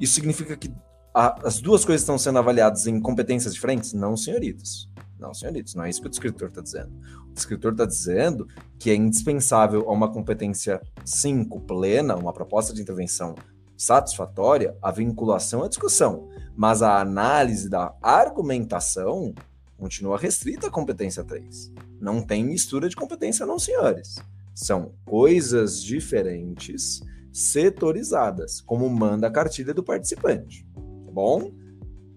[0.00, 0.74] Isso significa que
[1.12, 3.92] a, as duas coisas estão sendo avaliadas em competências diferentes?
[3.92, 4.90] Não, senhoritos.
[5.18, 6.90] Não, senhoritos, não é isso que o descritor está dizendo.
[7.28, 12.80] O descritor está dizendo que é indispensável a uma competência 5 plena, uma proposta de
[12.80, 13.34] intervenção
[13.76, 19.34] satisfatória, a vinculação à discussão, mas a análise da argumentação
[19.76, 21.87] continua restrita à competência 3.
[22.00, 24.16] Não tem mistura de competência, não, senhores.
[24.54, 27.00] São coisas diferentes,
[27.32, 30.66] setorizadas, como manda a cartilha do participante.
[31.04, 31.52] Tá bom?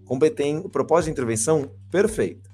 [0.06, 0.68] Competen...
[0.70, 2.50] Propósito de intervenção perfeita.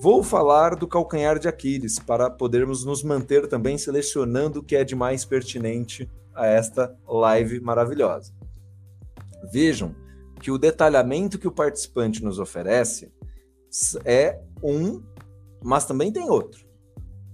[0.00, 4.84] Vou falar do calcanhar de Aquiles para podermos nos manter também selecionando o que é
[4.84, 8.32] de mais pertinente a esta live maravilhosa.
[9.52, 9.94] Vejam
[10.40, 13.12] que o detalhamento que o participante nos oferece
[14.04, 15.02] é um,
[15.62, 16.66] mas também tem outro.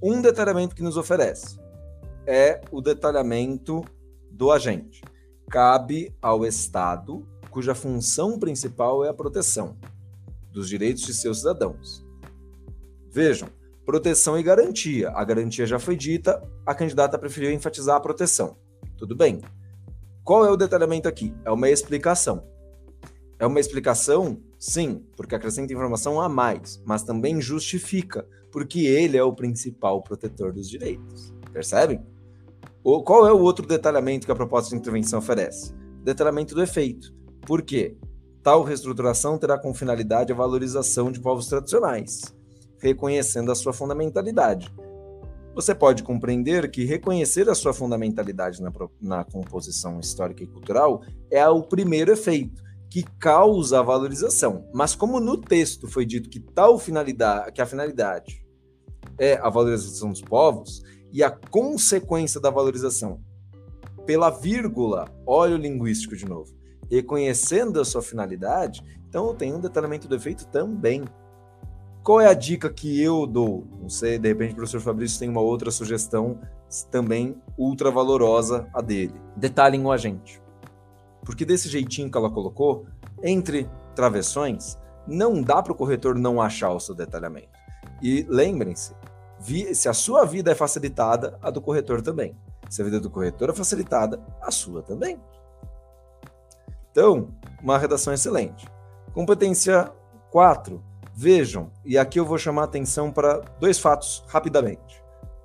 [0.03, 1.59] Um detalhamento que nos oferece
[2.27, 3.83] é o detalhamento
[4.31, 5.03] do agente.
[5.51, 9.77] Cabe ao Estado, cuja função principal é a proteção
[10.51, 12.05] dos direitos de seus cidadãos
[13.14, 13.49] Vejam,
[13.87, 15.11] proteção e garantia.
[15.11, 18.57] A garantia já foi dita, a candidata preferiu enfatizar a proteção.
[18.97, 19.41] Tudo bem.
[20.25, 21.33] Qual é o detalhamento aqui?
[21.45, 22.43] É uma explicação.
[23.39, 29.23] É uma explicação, sim, porque acrescenta informação a mais, mas também justifica, porque ele é
[29.23, 31.35] o principal protetor dos direitos.
[31.53, 32.01] Percebem?
[32.83, 35.75] O, qual é o outro detalhamento que a proposta de intervenção oferece?
[36.03, 37.15] Detalhamento do efeito.
[37.47, 37.97] Por quê?
[38.43, 42.35] Tal reestruturação terá como finalidade a valorização de povos tradicionais
[42.85, 44.71] reconhecendo a sua fundamentalidade.
[45.55, 51.49] Você pode compreender que reconhecer a sua fundamentalidade na, na composição histórica e cultural é
[51.49, 52.62] o primeiro efeito
[52.95, 54.68] que causa a valorização.
[54.72, 58.47] Mas como no texto foi dito que tal finalidade, que a finalidade
[59.18, 60.80] é a valorização dos povos
[61.12, 63.20] e a consequência da valorização
[64.07, 66.55] pela vírgula, olha o linguístico de novo,
[66.88, 71.03] reconhecendo a sua finalidade, então tenho um detalhamento do efeito também.
[72.05, 73.66] Qual é a dica que eu dou?
[73.82, 76.38] Não sei, de repente o professor Fabrício tem uma outra sugestão
[76.92, 79.20] também ultra valorosa a dele.
[79.36, 80.43] Detalhem o agente.
[81.25, 82.87] Porque desse jeitinho que ela colocou,
[83.22, 87.49] entre travessões, não dá para o corretor não achar o seu detalhamento.
[88.03, 88.95] E lembrem-se,
[89.75, 92.37] se a sua vida é facilitada, a do corretor também.
[92.68, 95.20] Se a vida do corretor é facilitada, a sua também.
[96.91, 97.29] Então,
[97.62, 98.66] uma redação excelente.
[99.12, 99.93] Competência
[100.31, 100.83] 4
[101.16, 105.01] Vejam, e aqui eu vou chamar atenção para dois fatos rapidamente.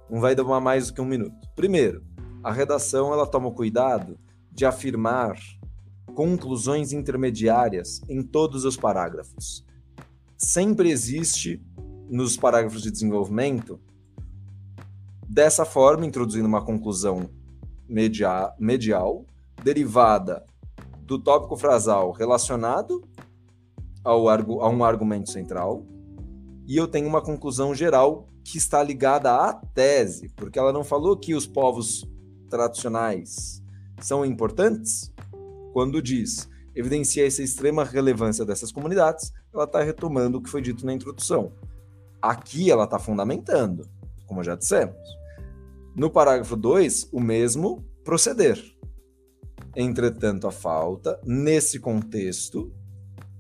[0.09, 1.47] Não vai demorar mais do que um minuto.
[1.55, 2.03] Primeiro,
[2.43, 4.17] a redação ela toma cuidado
[4.51, 5.37] de afirmar
[6.09, 9.65] conclusões intermediárias em todos os parágrafos.
[10.37, 11.61] sempre existe
[12.09, 13.79] nos parágrafos de desenvolvimento
[15.27, 17.29] dessa forma, introduzindo uma conclusão
[17.87, 19.25] media, medial,
[19.63, 20.43] derivada
[21.01, 23.03] do tópico frasal relacionado
[24.03, 25.85] ao, a um argumento central,
[26.65, 31.17] e eu tenho uma conclusão geral que está ligada à tese, porque ela não falou
[31.17, 32.07] que os povos
[32.49, 33.61] tradicionais
[34.01, 35.11] são importantes,
[35.73, 40.85] quando diz evidencia essa extrema relevância dessas comunidades, ela está retomando o que foi dito
[40.85, 41.51] na introdução.
[42.21, 43.87] Aqui ela está fundamentando,
[44.25, 44.95] como já dissemos.
[45.95, 48.61] No parágrafo 2, o mesmo proceder.
[49.75, 52.71] Entretanto, a falta, nesse contexto,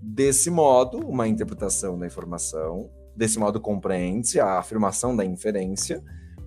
[0.01, 6.03] desse modo, uma interpretação da informação, desse modo compreende-se a afirmação da inferência,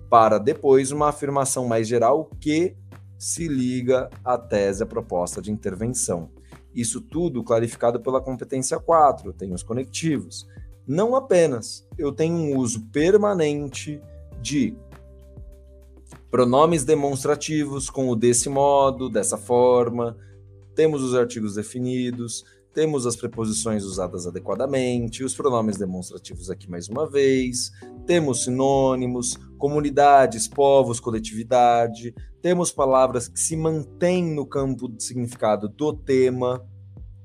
[0.09, 2.75] para depois uma afirmação mais geral que
[3.23, 6.29] se liga à tese, à proposta de intervenção.
[6.75, 10.45] Isso tudo clarificado pela competência 4, tem os conectivos.
[10.85, 14.01] Não apenas, eu tenho um uso permanente
[14.41, 14.75] de
[16.29, 20.17] pronomes demonstrativos com o desse modo, dessa forma,
[20.75, 22.43] temos os artigos definidos,
[22.73, 27.71] temos as preposições usadas adequadamente, os pronomes demonstrativos aqui mais uma vez,
[28.05, 35.93] temos sinônimos, comunidades, povos, coletividade, temos palavras que se mantêm no campo de significado do
[35.93, 36.61] tema.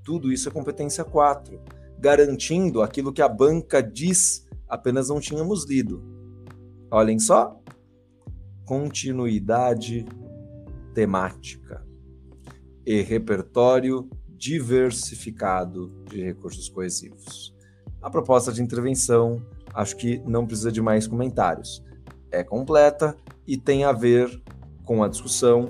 [0.05, 1.61] Tudo isso é competência 4,
[1.99, 6.01] garantindo aquilo que a banca diz, apenas não tínhamos lido.
[6.93, 7.61] Olhem só.
[8.65, 10.07] Continuidade
[10.95, 11.85] temática
[12.87, 17.53] e repertório diversificado de recursos coesivos.
[18.01, 21.83] A proposta de intervenção, acho que não precisa de mais comentários.
[22.31, 23.17] É completa
[23.47, 24.43] e tem a ver
[24.85, 25.69] com a discussão,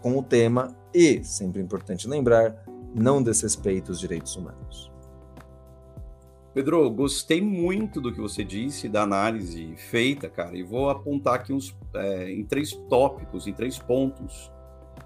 [0.00, 4.90] com o tema e, sempre importante lembrar, não desrespeita os direitos humanos.
[6.54, 11.52] Pedro, gostei muito do que você disse, da análise feita, cara, e vou apontar aqui
[11.52, 14.50] uns, é, em três tópicos, em três pontos,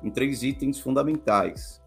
[0.02, 1.82] em três itens fundamentais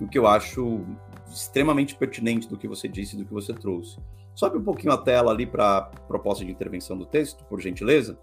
[0.00, 0.84] o que eu acho
[1.28, 3.98] extremamente pertinente do que você disse e do que você trouxe.
[4.34, 8.18] Sobe um pouquinho a tela ali para a proposta de intervenção do texto, por gentileza.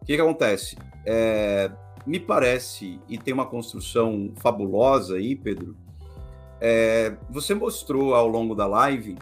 [0.00, 0.76] O que, que acontece?
[1.04, 1.70] É,
[2.06, 5.76] me parece, e tem uma construção fabulosa aí, Pedro,
[6.60, 9.16] é, você mostrou ao longo da live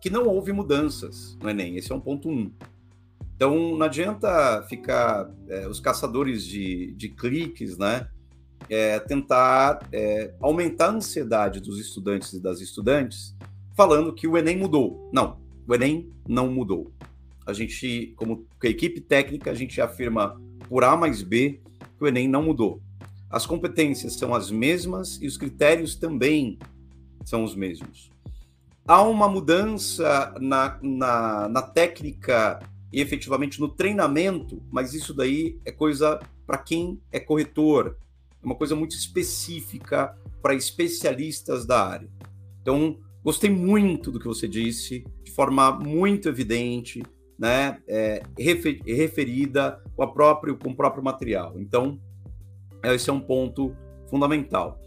[0.00, 1.76] que não houve mudanças no Enem.
[1.76, 2.52] Esse é um ponto um.
[3.36, 8.08] Então, não adianta ficar é, os caçadores de, de cliques, né?
[8.68, 13.34] é, tentar é, aumentar a ansiedade dos estudantes e das estudantes,
[13.76, 15.10] falando que o Enem mudou.
[15.12, 16.92] Não, o Enem não mudou.
[17.46, 21.60] A gente, como equipe técnica, a gente afirma por A mais B
[21.96, 22.80] que o Enem não mudou.
[23.28, 26.58] As competências são as mesmas e os critérios também
[27.24, 28.10] são os mesmos.
[28.86, 32.60] Há uma mudança na, na, na técnica
[32.92, 37.96] e efetivamente no treinamento, mas isso daí é coisa para quem é corretor,
[38.42, 42.08] é uma coisa muito específica para especialistas da área.
[42.60, 47.02] Então, gostei muito do que você disse, de forma muito evidente,
[47.42, 51.54] né, é, referida com, a próprio, com o próprio material.
[51.56, 51.98] Então,
[52.84, 53.74] esse é um ponto
[54.08, 54.80] fundamental.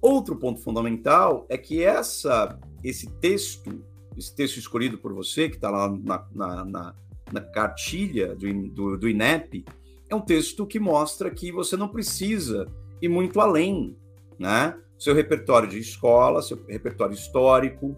[0.00, 3.84] Outro ponto fundamental é que essa, esse texto,
[4.16, 6.94] esse texto escolhido por você, que está lá na, na, na,
[7.30, 9.66] na cartilha do, do, do INEP,
[10.08, 12.66] é um texto que mostra que você não precisa
[13.02, 13.94] e muito além,
[14.38, 14.74] né?
[14.98, 17.94] Seu repertório de escola, seu repertório histórico,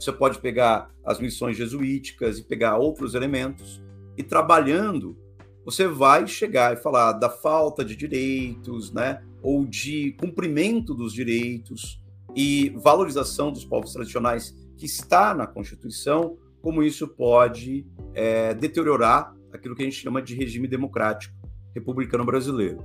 [0.00, 3.82] você pode pegar as missões jesuíticas e pegar outros elementos
[4.16, 5.16] e trabalhando,
[5.64, 9.22] você vai chegar e falar da falta de direitos, né?
[9.42, 12.02] Ou de cumprimento dos direitos
[12.34, 19.74] e valorização dos povos tradicionais que está na Constituição, como isso pode é, deteriorar aquilo
[19.74, 21.34] que a gente chama de regime democrático
[21.74, 22.82] republicano brasileiro.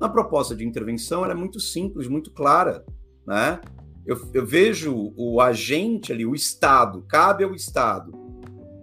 [0.00, 2.84] Na proposta de intervenção, ela é muito simples, muito clara,
[3.26, 3.60] né?
[4.06, 8.12] Eu, eu vejo o agente ali, o Estado, cabe ao Estado,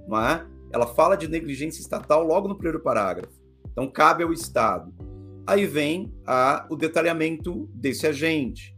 [0.08, 0.46] não é?
[0.72, 3.34] Ela fala de negligência estatal logo no primeiro parágrafo.
[3.72, 4.94] Então, cabe ao Estado.
[5.46, 8.76] Aí vem a, o detalhamento desse agente.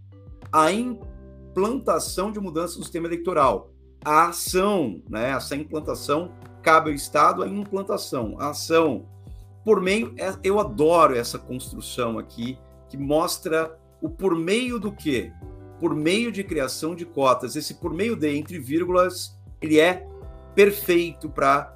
[0.52, 3.72] A implantação de mudança no sistema eleitoral.
[4.04, 5.32] A ação, né?
[5.32, 8.36] Essa implantação cabe ao Estado a implantação.
[8.40, 9.06] A ação
[9.64, 12.58] por meio, é, eu adoro essa construção aqui,
[12.90, 15.32] que mostra o por meio do quê?
[15.84, 17.58] Por meio de criação de cotas.
[17.58, 20.08] Esse por meio de, entre vírgulas, ele é
[20.56, 21.76] perfeito para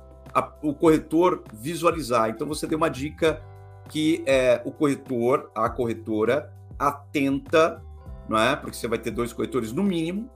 [0.63, 2.29] o corretor visualizar.
[2.29, 3.43] Então, você tem uma dica
[3.89, 7.83] que é o corretor, a corretora, atenta,
[8.29, 8.55] não é?
[8.55, 10.29] Porque você vai ter dois corretores no mínimo.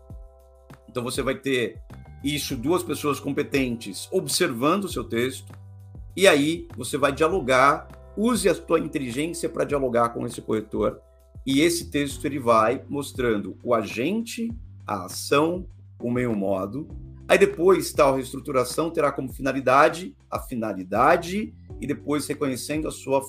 [0.90, 1.80] Então, você vai ter
[2.22, 5.50] isso, duas pessoas competentes observando o seu texto,
[6.14, 7.88] e aí você vai dialogar,
[8.18, 11.00] use a sua inteligência para dialogar com esse corretor,
[11.46, 14.52] e esse texto ele vai mostrando o agente,
[14.86, 15.66] a ação,
[16.00, 16.88] o meio modo.
[17.28, 23.22] Aí depois tal reestruturação terá como finalidade a finalidade e depois reconhecendo a sua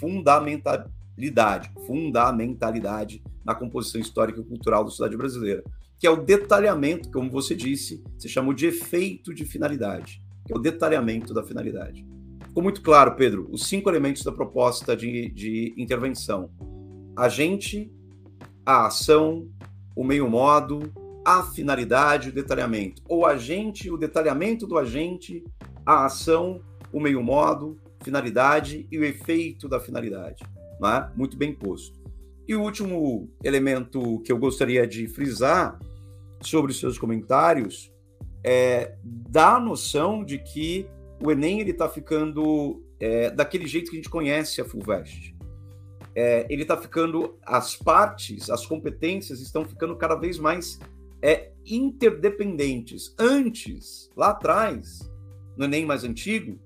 [0.00, 5.62] fundamentalidade, fundamentalidade na composição histórica e cultural da sociedade brasileira,
[5.98, 10.56] que é o detalhamento, como você disse, você chamou de efeito de finalidade, que é
[10.56, 12.04] o detalhamento da finalidade.
[12.48, 16.50] Ficou muito claro, Pedro, os cinco elementos da proposta de, de intervenção:
[17.16, 17.90] agente,
[18.64, 19.48] a ação,
[19.94, 20.92] o meio modo,
[21.24, 23.02] a finalidade, o detalhamento.
[23.08, 25.44] Ou agente, o detalhamento do agente,
[25.84, 26.60] a ação,
[26.92, 30.44] o meio modo, finalidade e o efeito da finalidade.
[30.80, 31.10] Né?
[31.16, 32.00] Muito bem posto.
[32.46, 35.78] E o último elemento que eu gostaria de frisar
[36.40, 37.92] sobre os seus comentários
[38.44, 38.96] é
[39.34, 40.86] a noção de que
[41.24, 45.31] o Enem está ficando é, daquele jeito que a gente conhece a Fulvestre.
[46.14, 50.78] É, ele está ficando, as partes, as competências estão ficando cada vez mais
[51.22, 53.14] é, interdependentes.
[53.18, 55.00] Antes, lá atrás,
[55.56, 56.58] no Enem mais antigo,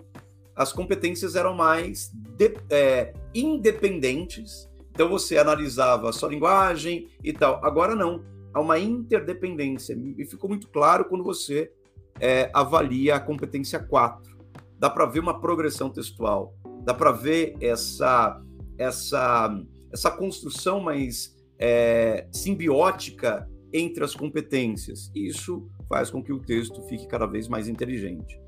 [0.54, 4.68] as competências eram mais de, é, independentes.
[4.90, 7.62] Então você analisava a sua linguagem e tal.
[7.62, 8.24] Agora não,
[8.54, 9.96] há uma interdependência.
[10.16, 11.70] E ficou muito claro quando você
[12.18, 14.34] é, avalia a competência 4.
[14.78, 18.42] Dá para ver uma progressão textual, dá para ver essa,
[18.78, 19.50] essa,
[19.92, 25.10] essa construção mais é, simbiótica entre as competências.
[25.14, 28.40] Isso faz com que o texto fique cada vez mais inteligente.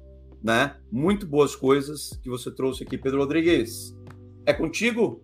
[0.43, 0.77] Né?
[0.91, 3.97] Muito boas coisas que você trouxe aqui, Pedro Rodrigues.
[4.47, 5.23] É contigo?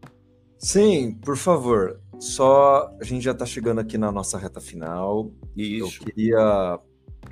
[0.58, 2.00] Sim, por favor.
[2.18, 5.30] Só a gente já está chegando aqui na nossa reta final.
[5.56, 6.02] Isso.
[6.02, 6.80] Eu queria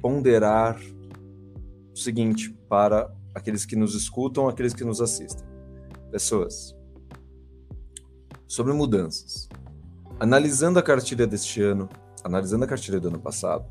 [0.01, 0.81] ponderar
[1.93, 5.47] o seguinte para aqueles que nos escutam, aqueles que nos assistem.
[6.11, 6.77] Pessoas,
[8.53, 9.49] sobre mudanças.
[10.21, 11.89] Analisando a cartilha deste ano,
[12.23, 13.65] analisando a cartilha do ano passado,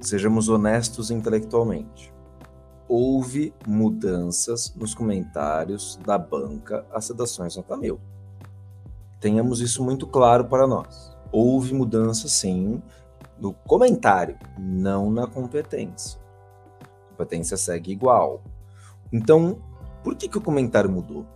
[0.00, 2.14] sejamos honestos intelectualmente.
[2.88, 7.98] Houve mudanças nos comentários da banca a Sedações Nota Mil.
[9.18, 11.18] Tenhamos isso muito claro para nós.
[11.32, 12.80] Houve mudança, sim,
[13.40, 16.20] no comentário, não na competência.
[16.80, 18.40] A competência segue igual.
[19.12, 19.60] Então,
[20.04, 21.26] por que, que o comentário mudou?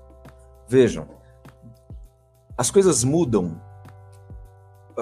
[0.68, 1.15] Vejam,
[2.56, 3.60] as coisas mudam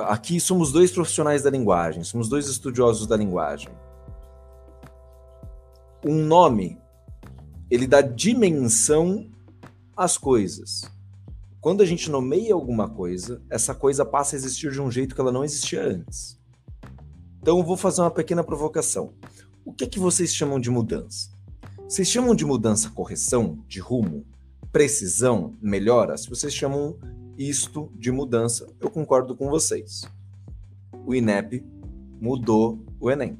[0.02, 3.68] aqui somos dois profissionais da linguagem, somos dois estudiosos da linguagem.
[6.04, 6.78] Um nome,
[7.70, 9.30] ele dá dimensão
[9.96, 10.82] às coisas.
[11.60, 15.20] Quando a gente nomeia alguma coisa, essa coisa passa a existir de um jeito que
[15.20, 16.38] ela não existia antes.
[17.40, 19.14] Então eu vou fazer uma pequena provocação.
[19.64, 21.30] O que é que vocês chamam de mudança?
[21.88, 24.26] Vocês chamam de mudança correção, de rumo,
[24.72, 26.16] precisão, melhora?
[26.18, 26.98] Se vocês chamam
[27.38, 30.02] isto de mudança, eu concordo com vocês.
[31.06, 31.64] O INEP
[32.20, 33.38] mudou o Enem.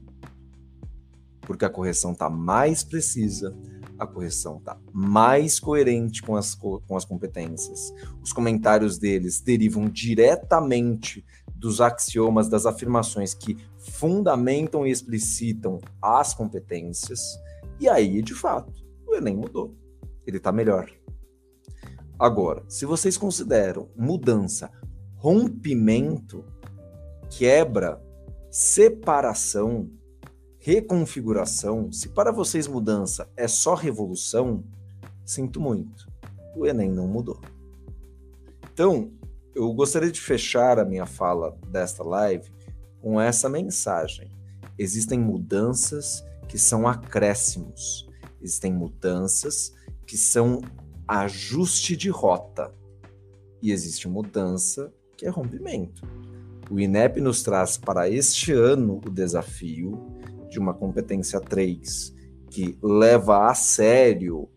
[1.41, 3.57] Porque a correção está mais precisa,
[3.99, 7.93] a correção está mais coerente com as, com as competências.
[8.23, 17.21] Os comentários deles derivam diretamente dos axiomas, das afirmações que fundamentam e explicitam as competências.
[17.79, 18.73] E aí, de fato,
[19.07, 19.75] o Enem mudou.
[20.27, 20.91] Ele está melhor.
[22.19, 24.71] Agora, se vocês consideram mudança,
[25.17, 26.45] rompimento,
[27.31, 28.01] quebra,
[28.51, 29.91] separação,
[30.59, 34.63] reconfiguração, se para vocês mudança é só revolução,
[35.25, 36.09] sinto muito.
[36.57, 37.41] O Enem não mudou.
[38.73, 39.11] Então,
[39.55, 42.51] eu gostaria de fechar a minha fala desta live
[43.01, 44.31] com essa mensagem.
[44.79, 48.09] Existem mudanças que são acréscimos,
[48.41, 49.75] existem mudanças
[50.07, 50.61] que são
[51.07, 52.73] ajuste de rota.
[53.63, 56.03] E existe mudança, que é rompimento.
[56.71, 60.01] O INEP nos traz para este ano o desafio
[60.49, 62.15] de uma competência 3
[62.51, 64.49] que leva a sério,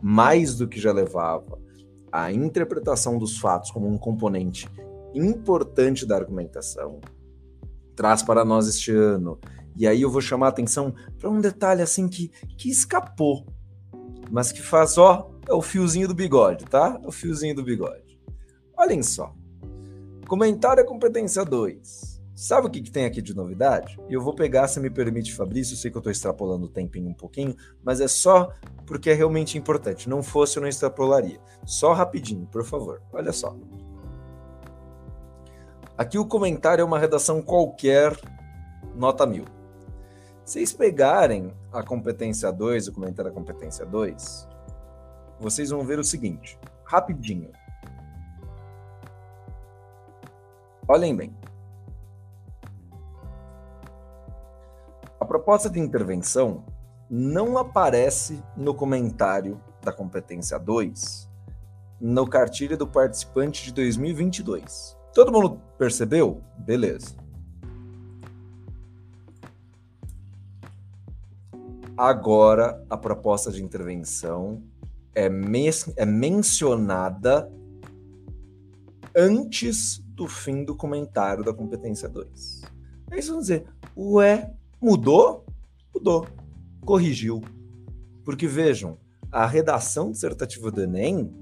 [0.00, 1.58] mais do que já levava,
[2.12, 4.68] a interpretação dos fatos como um componente
[5.12, 7.00] importante da argumentação.
[7.96, 9.38] Traz para nós este ano.
[9.76, 13.44] E aí eu vou chamar a atenção para um detalhe assim que, que escapou,
[14.30, 16.98] mas que faz, ó, é o fiozinho do bigode, tá?
[17.02, 18.20] É o fiozinho do bigode.
[18.76, 19.34] Olhem só.
[20.26, 22.14] Comentário é competência 2.
[22.34, 23.96] Sabe o que, que tem aqui de novidade?
[24.08, 25.74] Eu vou pegar, se me permite, Fabrício.
[25.74, 28.52] Eu sei que eu estou extrapolando o tempinho um pouquinho, mas é só
[28.86, 30.08] porque é realmente importante.
[30.08, 31.38] Não fosse, eu não extrapolaria.
[31.64, 33.00] Só rapidinho, por favor.
[33.12, 33.56] Olha só.
[35.96, 38.18] Aqui o comentário é uma redação qualquer,
[38.96, 39.44] nota mil.
[40.44, 44.48] Vocês pegarem a competência 2, o comentário da competência 2,
[45.44, 47.52] vocês vão ver o seguinte, rapidinho.
[50.88, 51.36] Olhem bem.
[55.20, 56.64] A proposta de intervenção
[57.10, 61.30] não aparece no comentário da competência 2
[62.00, 64.96] no cartilha do participante de 2022.
[65.12, 66.42] Todo mundo percebeu?
[66.56, 67.14] Beleza.
[71.96, 74.62] Agora a proposta de intervenção
[75.14, 75.30] é,
[75.96, 77.50] é mencionada
[79.14, 82.62] antes do fim do comentário da competência 2.
[83.10, 83.66] Aí vocês vão dizer,
[83.96, 85.44] ué, mudou?
[85.94, 86.26] Mudou.
[86.84, 87.42] Corrigiu.
[88.24, 88.98] Porque vejam,
[89.30, 91.32] a redação dissertativa do Enem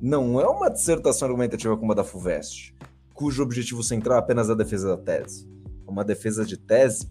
[0.00, 2.74] não é uma dissertação argumentativa como a da FUVEST,
[3.14, 5.48] cujo objetivo central é apenas a defesa da tese.
[5.86, 7.08] É uma defesa de tese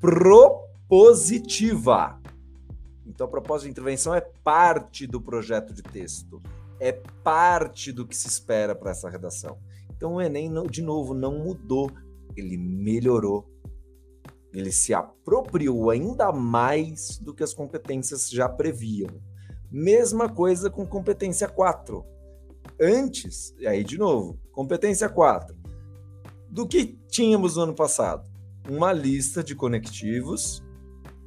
[0.00, 2.18] propositiva.
[3.16, 6.42] Então, a proposta de intervenção é parte do projeto de texto,
[6.78, 9.58] é parte do que se espera para essa redação.
[9.90, 11.90] Então, o Enem, de novo, não mudou,
[12.36, 13.50] ele melhorou.
[14.52, 19.08] Ele se apropriou ainda mais do que as competências já previam.
[19.70, 22.04] Mesma coisa com competência 4.
[22.78, 25.56] Antes, aí de novo, competência 4.
[26.50, 28.30] Do que tínhamos no ano passado?
[28.68, 30.62] Uma lista de conectivos,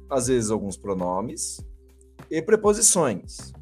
[0.08, 1.68] às vezes alguns pronomes
[2.30, 3.52] e preposições.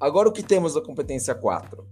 [0.00, 1.86] Agora o que temos da competência 4?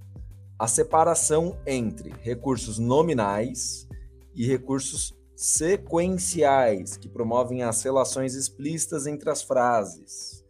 [0.59, 3.89] A separação entre recursos nominais
[4.35, 10.45] e recursos sequenciais, que promovem as relações explícitas entre as frases.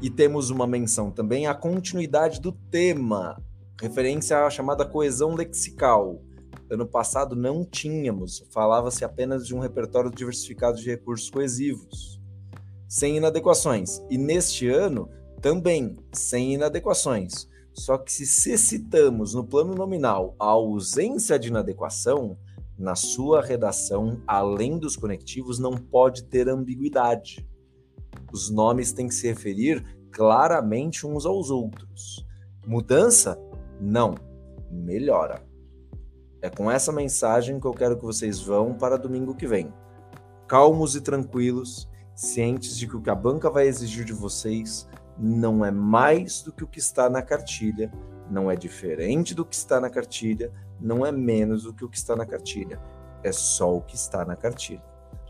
[0.00, 3.42] E temos uma menção também à continuidade do tema,
[3.80, 6.22] referência à chamada coesão lexical.
[6.70, 12.20] Ano passado não tínhamos, falava-se apenas de um repertório diversificado de recursos coesivos,
[12.94, 14.00] sem inadequações.
[14.08, 15.10] E neste ano,
[15.42, 17.48] também sem inadequações.
[17.72, 22.38] Só que se citamos no plano nominal a ausência de inadequação,
[22.78, 27.44] na sua redação, além dos conectivos, não pode ter ambiguidade.
[28.32, 32.24] Os nomes têm que se referir claramente uns aos outros.
[32.64, 33.36] Mudança?
[33.80, 34.14] Não.
[34.70, 35.44] Melhora.
[36.40, 39.74] É com essa mensagem que eu quero que vocês vão para domingo que vem.
[40.46, 44.88] Calmos e tranquilos, cientes de que o que a banca vai exigir de vocês
[45.18, 47.92] não é mais do que o que está na cartilha,
[48.30, 51.96] não é diferente do que está na cartilha, não é menos do que o que
[51.96, 52.80] está na cartilha.
[53.22, 54.82] É só o que está na cartilha.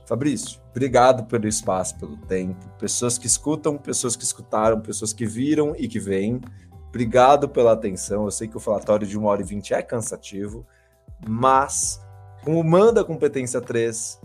[0.06, 2.68] Fabrício, obrigado pelo espaço, pelo tempo.
[2.78, 6.40] Pessoas que escutam, pessoas que escutaram, pessoas que viram e que veem.
[6.88, 8.24] Obrigado pela atenção.
[8.24, 10.66] Eu sei que o falatório de uma hora e vinte é cansativo,
[11.26, 12.00] mas
[12.44, 14.20] como manda a competência 3,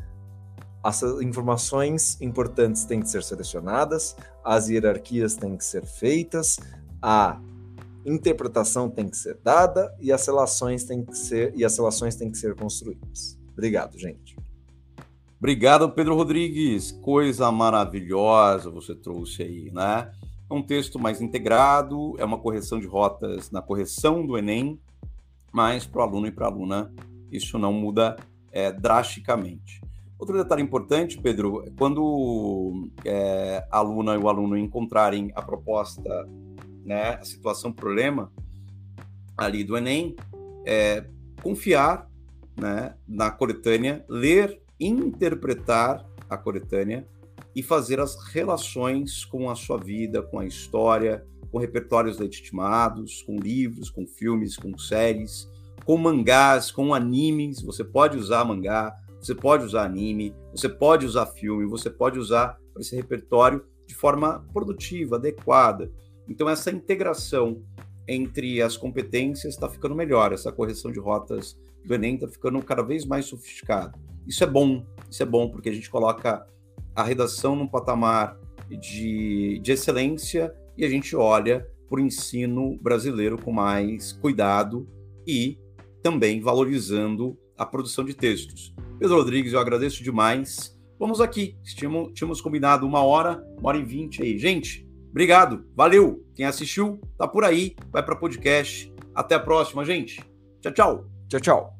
[0.83, 6.57] as informações importantes têm que ser selecionadas, as hierarquias têm que ser feitas,
[7.01, 7.39] a
[8.05, 12.31] interpretação tem que ser dada e as relações têm que ser e as relações têm
[12.31, 13.37] que ser construídas.
[13.51, 14.37] Obrigado, gente.
[15.37, 16.91] Obrigado, Pedro Rodrigues.
[16.91, 20.11] Coisa maravilhosa você trouxe aí, né?
[20.49, 24.79] É um texto mais integrado, é uma correção de rotas na correção do Enem,
[25.51, 26.91] mas para o aluno e para a aluna
[27.31, 28.15] isso não muda
[28.51, 29.81] é, drasticamente.
[30.19, 36.27] Outro detalhe importante, Pedro, é quando é, a aluna e o aluno encontrarem a proposta,
[36.83, 38.29] né, a situação problema
[39.37, 40.17] ali do Enem,
[40.65, 41.05] é,
[41.41, 42.09] confiar
[42.59, 47.07] né, na coletânea, ler interpretar a coletânea
[47.55, 53.37] e fazer as relações com a sua vida, com a história, com repertórios legitimados, com
[53.37, 55.49] livros, com filmes, com séries,
[55.85, 57.61] com mangás, com animes.
[57.61, 62.57] Você pode usar mangá, você pode usar anime, você pode usar filme, você pode usar
[62.79, 65.91] esse repertório de forma produtiva, adequada.
[66.27, 67.61] Então, essa integração
[68.07, 72.81] entre as competências está ficando melhor, essa correção de rotas do Enem está ficando cada
[72.81, 73.97] vez mais sofisticada.
[74.27, 76.45] Isso é bom, isso é bom, porque a gente coloca
[76.95, 78.37] a redação num patamar
[78.69, 84.87] de, de excelência e a gente olha para o ensino brasileiro com mais cuidado
[85.25, 85.57] e
[86.01, 88.73] também valorizando a produção de textos.
[88.97, 90.75] Pedro Rodrigues, eu agradeço demais.
[90.97, 94.37] Vamos aqui, tínhamos, tínhamos combinado uma hora, uma hora e vinte aí.
[94.37, 96.25] Gente, obrigado, valeu.
[96.33, 98.91] Quem assistiu, tá por aí, vai para podcast.
[99.13, 100.23] Até a próxima, gente.
[100.61, 101.09] Tchau, tchau.
[101.27, 101.78] Tchau, tchau.